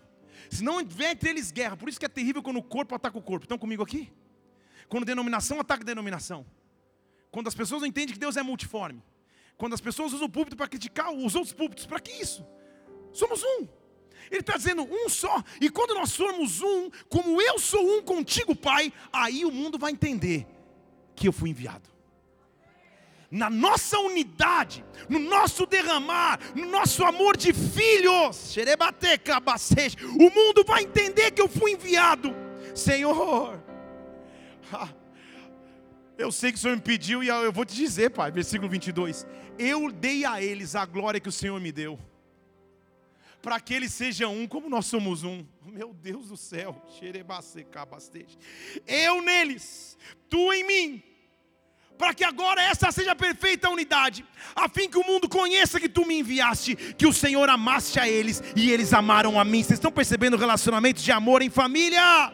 [0.49, 3.17] se não houver entre eles guerra, por isso que é terrível quando o corpo ataca
[3.17, 3.45] o corpo.
[3.45, 4.11] Estão comigo aqui?
[4.87, 6.45] Quando denominação ataca denominação.
[7.31, 9.03] Quando as pessoas não entendem que Deus é multiforme.
[9.57, 12.45] Quando as pessoas usam o púlpito para criticar os outros púlpitos, para que isso?
[13.11, 13.67] Somos um.
[14.29, 15.43] Ele está dizendo um só.
[15.59, 19.91] E quando nós somos um, como eu sou um contigo, Pai, aí o mundo vai
[19.91, 20.45] entender
[21.15, 21.94] que eu fui enviado
[23.29, 28.55] na nossa unidade, no nosso derramar, no nosso amor de filhos,
[30.17, 32.33] o mundo vai entender que eu fui enviado,
[32.73, 33.63] Senhor.
[36.17, 39.27] Eu sei que o Senhor me pediu e eu vou te dizer, Pai, versículo 22.
[39.59, 41.99] Eu dei a eles a glória que o Senhor me deu,
[43.41, 45.45] para que eles sejam um como nós somos um.
[45.65, 46.81] Meu Deus do céu,
[48.87, 49.97] eu neles,
[50.29, 51.14] tu em mim
[51.97, 54.25] para que agora essa seja a perfeita unidade,
[54.55, 58.07] a fim que o mundo conheça que tu me enviaste, que o Senhor amaste a
[58.07, 59.63] eles e eles amaram a mim.
[59.63, 62.33] Vocês estão percebendo o relacionamento de amor em família?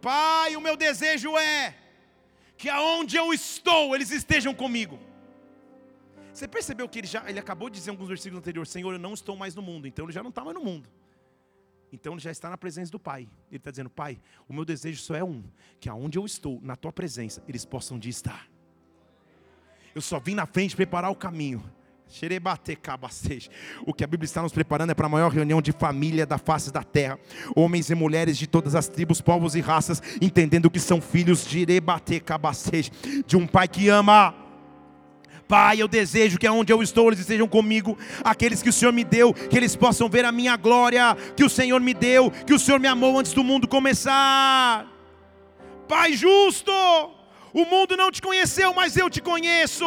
[0.00, 1.74] Pai, o meu desejo é
[2.56, 4.98] que aonde eu estou, eles estejam comigo.
[6.32, 9.14] Você percebeu que ele já ele acabou de dizer alguns versículos anteriores, Senhor, eu não
[9.14, 10.88] estou mais no mundo, então ele já não está mais no mundo.
[11.92, 13.28] Então ele já está na presença do Pai.
[13.50, 15.42] Ele está dizendo: Pai, o meu desejo só é um:
[15.78, 18.46] que aonde eu estou, na tua presença, eles possam de estar.
[19.94, 21.62] Eu só vim na frente preparar o caminho.
[23.86, 26.38] O que a Bíblia está nos preparando é para a maior reunião de família da
[26.38, 27.18] face da terra.
[27.54, 31.64] Homens e mulheres de todas as tribos, povos e raças, entendendo que são filhos de
[33.26, 34.34] de um pai que ama
[35.50, 39.02] Pai, eu desejo que aonde eu estou eles estejam comigo, aqueles que o Senhor me
[39.02, 42.58] deu, que eles possam ver a minha glória, que o Senhor me deu, que o
[42.58, 44.86] Senhor me amou antes do mundo começar.
[45.88, 46.70] Pai justo,
[47.52, 49.84] o mundo não te conheceu, mas eu te conheço.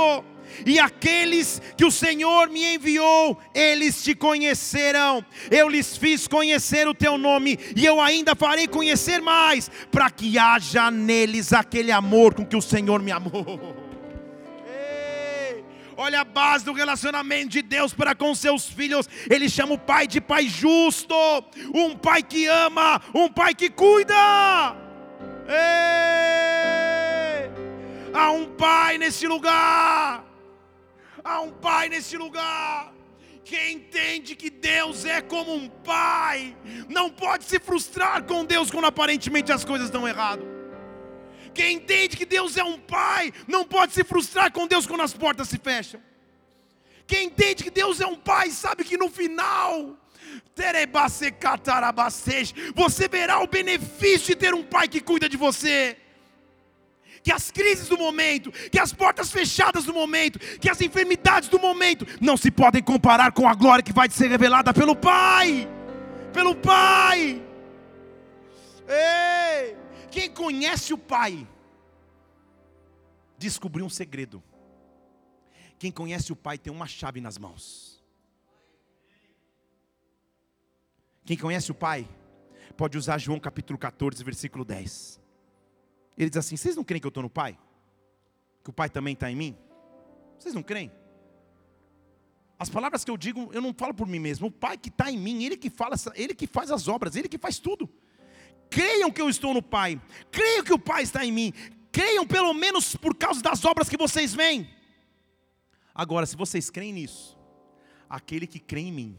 [0.66, 5.26] E aqueles que o Senhor me enviou, eles te conhecerão.
[5.50, 10.38] Eu lhes fiz conhecer o teu nome, e eu ainda farei conhecer mais, para que
[10.38, 13.78] haja neles aquele amor com que o Senhor me amou.
[15.98, 19.08] Olha a base do relacionamento de Deus para com seus filhos.
[19.30, 21.16] Ele chama o pai de pai justo,
[21.74, 24.14] um pai que ama, um pai que cuida.
[25.48, 26.24] Ei!
[28.14, 30.24] Há um pai nesse lugar.
[31.24, 32.94] Há um pai nesse lugar.
[33.44, 36.56] Quem entende que Deus é como um pai,
[36.88, 40.53] não pode se frustrar com Deus quando aparentemente as coisas estão erradas.
[41.54, 45.14] Quem entende que Deus é um pai, não pode se frustrar com Deus quando as
[45.14, 46.02] portas se fecham.
[47.06, 49.98] Quem entende que Deus é um pai, sabe que no final,
[52.76, 55.98] você verá o benefício de ter um pai que cuida de você.
[57.22, 61.60] Que as crises do momento, que as portas fechadas do momento, que as enfermidades do
[61.60, 65.68] momento não se podem comparar com a glória que vai ser revelada pelo Pai.
[66.34, 67.42] Pelo Pai.
[68.90, 69.83] Ei!
[70.14, 71.48] Quem conhece o Pai,
[73.36, 74.44] descobriu um segredo.
[75.80, 78.00] Quem conhece o Pai tem uma chave nas mãos.
[81.26, 82.08] Quem conhece o Pai,
[82.78, 85.20] pode usar João capítulo 14, versículo 10.
[86.16, 87.58] Ele diz assim: Vocês não creem que eu estou no Pai?
[88.64, 89.58] Que o Pai também está em mim?
[90.38, 90.92] Vocês não creem?
[92.60, 94.46] As palavras que eu digo, eu não falo por mim mesmo.
[94.46, 97.28] O Pai que está em mim, Ele que fala, Ele que faz as obras, Ele
[97.28, 97.90] que faz tudo.
[98.74, 100.02] Creiam que eu estou no Pai.
[100.32, 101.54] Creiam que o Pai está em mim.
[101.92, 104.68] Creiam pelo menos por causa das obras que vocês veem.
[105.94, 107.38] Agora, se vocês creem nisso,
[108.10, 109.18] aquele que crê em mim,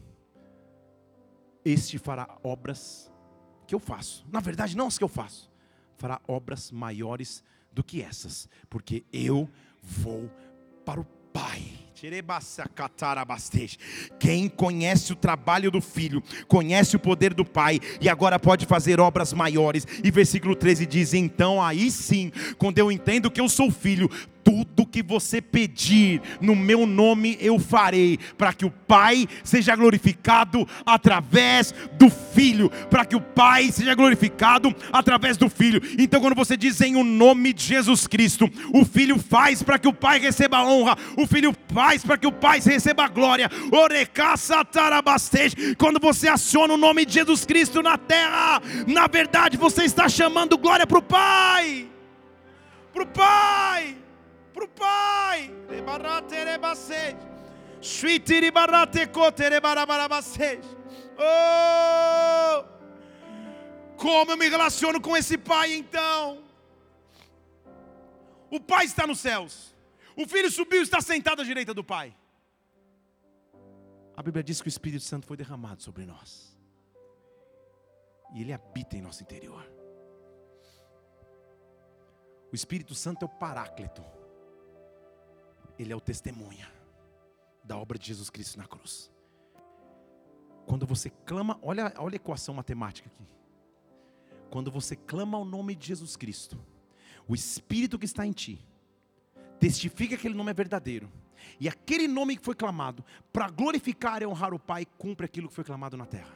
[1.63, 3.09] este fará obras
[3.65, 4.25] que eu faço.
[4.29, 5.49] Na verdade, não as que eu faço,
[5.95, 7.41] fará obras maiores
[7.71, 9.49] do que essas, porque eu
[9.81, 10.29] vou
[10.83, 11.84] para o Pai.
[14.19, 18.99] Quem conhece o trabalho do filho, conhece o poder do pai e agora pode fazer
[18.99, 19.87] obras maiores.
[20.03, 24.09] E versículo 13 diz: Então aí sim, quando eu entendo que eu sou filho,
[24.45, 30.67] tudo que você pedir no meu nome eu farei, para que o Pai seja glorificado
[30.85, 35.81] através do Filho, para que o Pai seja glorificado através do Filho.
[35.97, 39.87] Então, quando você diz em o nome de Jesus Cristo, o Filho faz para que
[39.87, 43.49] o Pai receba honra, o Filho faz para que o Pai receba glória.
[45.77, 50.55] Quando você aciona o nome de Jesus Cristo na terra, na verdade você está chamando
[50.55, 51.87] glória para o Pai.
[52.93, 54.04] Para o Pai
[54.55, 55.51] para o Pai.
[61.17, 62.63] Oh,
[63.97, 66.41] como eu me relaciono com esse Pai então?
[68.49, 69.75] O Pai está nos céus.
[70.15, 72.15] O Filho subiu e está sentado à direita do Pai.
[74.15, 76.57] A Bíblia diz que o Espírito Santo foi derramado sobre nós.
[78.33, 79.69] E ele habita em nosso interior.
[82.51, 84.14] O Espírito Santo é o Paráclito
[85.77, 86.71] ele é o testemunha
[87.63, 89.11] da obra de Jesus Cristo na cruz.
[90.65, 93.27] Quando você clama, olha, olha a equação matemática aqui.
[94.49, 96.57] Quando você clama o nome de Jesus Cristo,
[97.27, 98.65] o Espírito que está em ti,
[99.59, 101.11] testifica que aquele nome é verdadeiro.
[101.59, 105.53] E aquele nome que foi clamado, para glorificar e honrar o Pai, cumpre aquilo que
[105.53, 106.35] foi clamado na terra.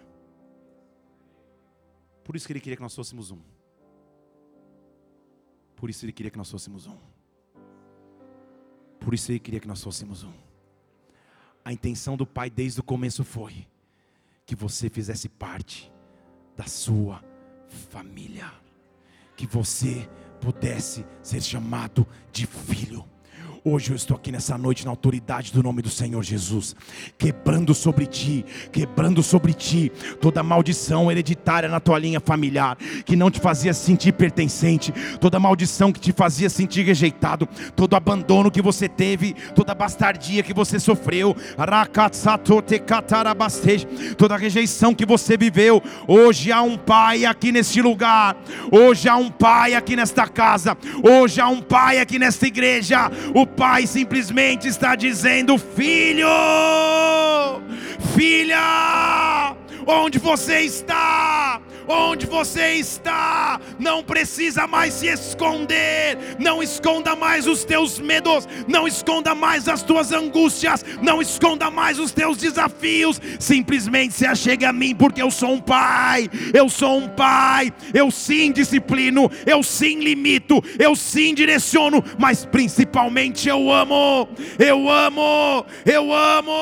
[2.24, 3.42] Por isso que ele queria que nós fôssemos um.
[5.76, 6.98] Por isso ele queria que nós fôssemos um.
[9.00, 10.34] Por isso ele queria que nós fôssemos um.
[11.64, 13.68] A intenção do Pai desde o começo foi
[14.45, 15.91] que você fizesse parte
[16.58, 17.24] da sua
[17.89, 18.52] família,
[19.36, 20.10] que você
[20.41, 23.06] pudesse ser chamado de filho.
[23.66, 26.74] Hoje eu estou aqui nessa noite na autoridade do nome do Senhor Jesus,
[27.18, 29.91] quebrando sobre ti, quebrando sobre ti
[30.22, 35.91] toda maldição hereditária na tua linha familiar, que não te fazia sentir pertencente, toda maldição
[35.91, 41.36] que te fazia sentir rejeitado, todo abandono que você teve, toda bastardia que você sofreu,
[44.18, 45.84] toda rejeição que você viveu.
[46.07, 48.38] Hoje há um Pai aqui neste lugar,
[48.72, 53.12] hoje há um Pai aqui nesta casa, hoje há um Pai aqui nesta igreja.
[53.36, 56.28] O pai simplesmente está dizendo: Filho,
[58.16, 59.56] filha,
[59.90, 61.60] onde você está?
[61.88, 63.60] Onde você está?
[63.80, 66.16] Não precisa mais se esconder.
[66.38, 68.48] Não esconda mais os teus medos.
[68.68, 70.86] Não esconda mais as tuas angústias.
[71.02, 73.20] Não esconda mais os teus desafios.
[73.40, 76.30] Simplesmente se achegue a mim, porque eu sou um pai.
[76.54, 77.74] Eu sou um pai.
[77.92, 79.32] Eu sim disciplino.
[79.48, 80.64] Eu sim limito.
[80.78, 82.04] Eu sim direciono.
[82.20, 84.30] Mas principalmente eu amo.
[84.60, 85.66] Eu amo.
[85.86, 86.54] Eu amo.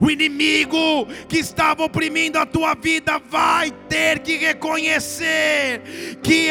[0.00, 6.48] O inimigo que estava oprimindo a tua vida vai ter que reconhecer que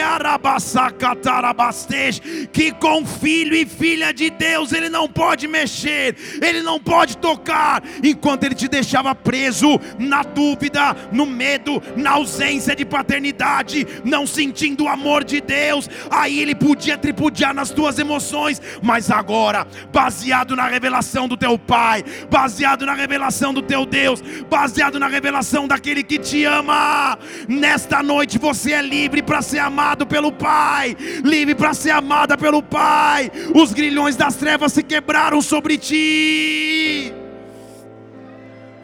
[2.51, 7.81] que com filho e filha de Deus ele não pode mexer, ele não pode tocar,
[8.03, 14.85] enquanto ele te deixava preso na dúvida, no medo, na ausência de paternidade, não sentindo
[14.85, 20.67] o amor de Deus, aí ele podia tripudiar nas tuas emoções, mas agora, baseado na
[20.67, 26.03] revelação do teu Pai, baseado na revelação revelação do teu Deus, baseado na revelação daquele
[26.03, 27.17] que te ama.
[27.47, 32.63] Nesta noite você é livre para ser amado pelo Pai, livre para ser amada pelo
[32.63, 33.31] Pai.
[33.53, 37.13] Os grilhões das trevas se quebraram sobre ti.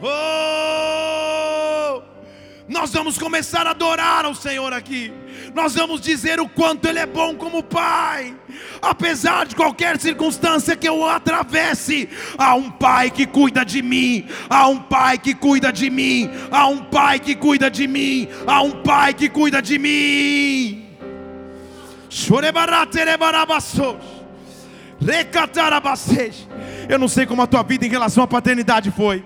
[0.00, 1.23] Oh!
[2.66, 5.12] Nós vamos começar a adorar ao Senhor aqui.
[5.54, 8.34] Nós vamos dizer o quanto Ele é bom como Pai.
[8.80, 12.08] Apesar de qualquer circunstância que eu atravesse,
[12.38, 14.26] há um Pai que cuida de mim.
[14.48, 16.30] Há um Pai que cuida de mim.
[16.50, 18.28] Há um Pai que cuida de mim.
[18.46, 20.86] Há um Pai que cuida de mim.
[26.88, 29.22] Eu não sei como a tua vida em relação à paternidade foi.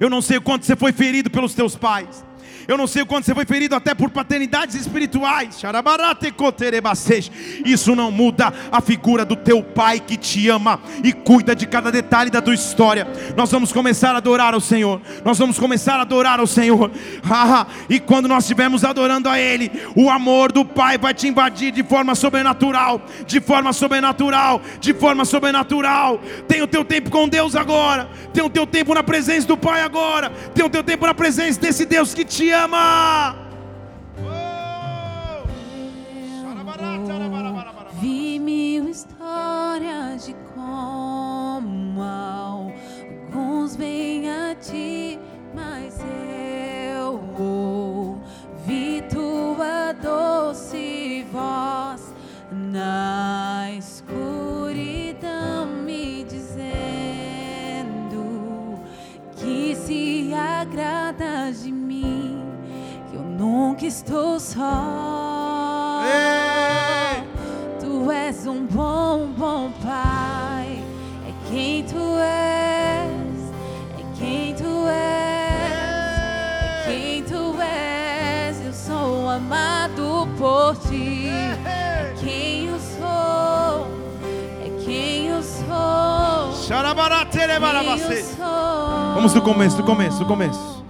[0.00, 2.24] Eu não sei o quanto você foi ferido pelos teus pais.
[2.70, 5.60] Eu não sei o quanto você foi ferido até por paternidades espirituais.
[7.64, 11.90] Isso não muda a figura do teu pai que te ama e cuida de cada
[11.90, 13.08] detalhe da tua história.
[13.36, 15.00] Nós vamos começar a adorar ao Senhor.
[15.24, 16.92] Nós vamos começar a adorar ao Senhor.
[17.90, 21.82] e quando nós estivermos adorando a Ele, o amor do Pai vai te invadir de
[21.82, 26.20] forma sobrenatural, de forma sobrenatural, de forma sobrenatural.
[26.46, 28.08] Tem o teu tempo com Deus agora.
[28.32, 30.30] Tem o teu tempo na presença do Pai agora.
[30.54, 32.59] Tem o teu tempo na presença desse Deus que te ama.
[37.92, 45.18] Vi mil histórias de como alguns vêm a ti,
[45.54, 52.14] mas eu ouvi tua doce voz
[52.52, 56.60] na escuridão me dizendo
[59.36, 61.89] que se agrada de mim,
[63.40, 66.02] nunca estou só.
[66.04, 67.24] Ei!
[67.80, 70.84] Tu és um bom, bom pai.
[71.26, 73.50] É quem tu és.
[73.98, 76.18] É quem tu és.
[76.62, 78.66] É quem tu és.
[78.66, 81.28] Eu sou amado por ti.
[81.64, 83.88] É quem eu sou.
[84.66, 86.52] É quem eu sou.
[87.96, 89.14] Quem eu sou.
[89.14, 90.80] Vamos do começo, do começo, do começo.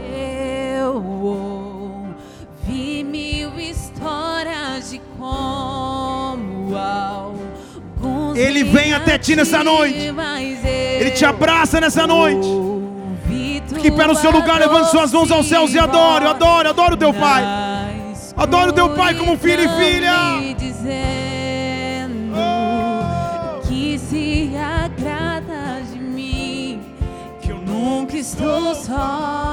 [0.00, 10.10] Eu ouvi mil histórias de como alguns Ele vem até ti nessa noite.
[11.02, 12.48] Ele te abraça nessa noite.
[13.68, 16.96] Fique pé no seu lugar, levante suas mãos aos céus e adore, adore, adore o
[16.96, 17.44] teu Pai.
[18.34, 20.40] Adore o teu pai como filho e filha.
[28.42, 29.51] Nunca estou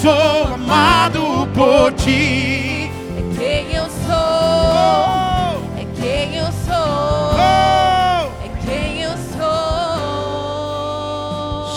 [0.00, 2.90] sou amado por ti.
[3.18, 5.60] É quem eu sou.
[5.76, 7.34] É quem eu sou.
[7.34, 8.30] oh.
[8.42, 9.44] É quem eu sou.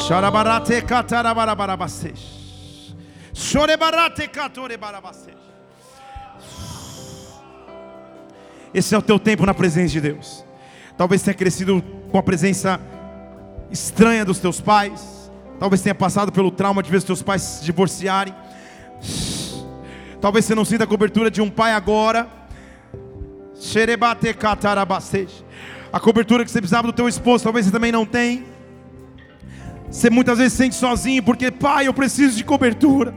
[0.08, 2.14] Xarabarate catarabarabarabase.
[3.34, 5.34] Chorebarate catorebarabase.
[8.74, 10.46] Esse é o teu tempo na presença de Deus.
[10.98, 12.80] Talvez tenha crescido com a presença
[13.70, 15.23] estranha dos teus pais.
[15.64, 18.36] Talvez tenha passado pelo trauma de ver os teus pais se divorciarem.
[20.20, 22.28] Talvez você não sinta a cobertura de um pai agora.
[25.94, 28.44] A cobertura que você precisava do teu esposo, talvez você também não tem.
[29.90, 33.16] Você muitas vezes se sente sozinho porque, pai, eu preciso de cobertura.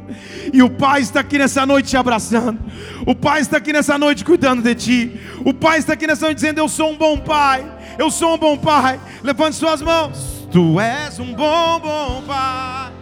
[0.53, 2.61] E o pai está aqui nessa noite te abraçando.
[3.05, 5.21] O pai está aqui nessa noite cuidando de ti.
[5.45, 7.67] O pai está aqui nessa noite dizendo: Eu sou um bom pai.
[7.99, 9.01] Eu sou um bom pai.
[9.25, 10.36] Levante suas mãos.
[10.51, 12.93] Tu és um bom, bom pai.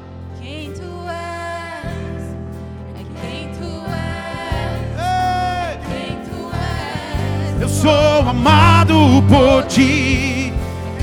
[0.40, 2.22] Quem tu és.
[2.98, 4.80] É quem tu és.
[4.98, 5.78] Ei!
[5.88, 7.62] Quem tu és.
[7.62, 10.52] Eu sou amado por ti.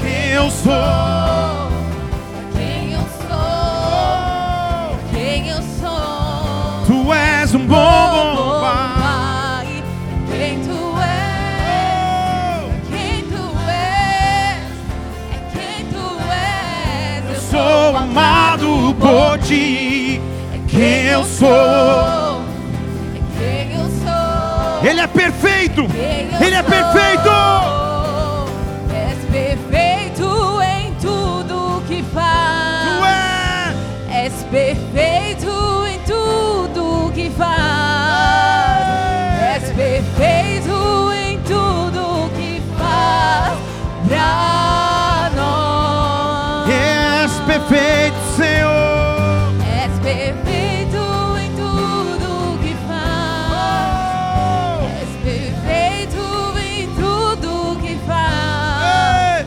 [0.01, 0.73] Quem eu sou.
[0.73, 4.97] É quem eu sou.
[4.97, 6.85] É quem eu sou.
[6.87, 9.67] Tu és um bom, bom pai.
[9.77, 10.90] É quem tu és.
[17.91, 20.21] Sou amado por ti.
[20.69, 21.49] Quem eu sou.
[21.49, 24.89] É quem eu sou.
[24.89, 25.81] Ele é perfeito.
[25.81, 27.29] Eu Ele é perfeito.
[28.93, 33.01] És perfeito em tudo que Tu faz.
[33.01, 34.23] és.
[34.23, 35.51] És perfeito
[35.87, 37.51] em tudo que faz.
[39.55, 43.57] És perfeito em tudo que faz
[44.07, 44.60] pra
[47.71, 49.55] perfeito, Senhor.
[49.83, 51.03] És perfeito
[51.37, 54.11] em tudo que faz.
[55.01, 56.23] És perfeito
[56.59, 59.45] em tudo que faz.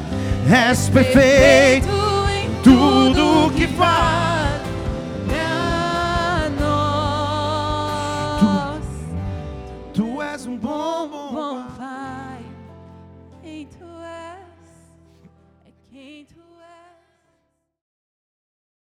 [0.71, 1.97] És perfeito
[2.31, 4.24] em tudo que faz.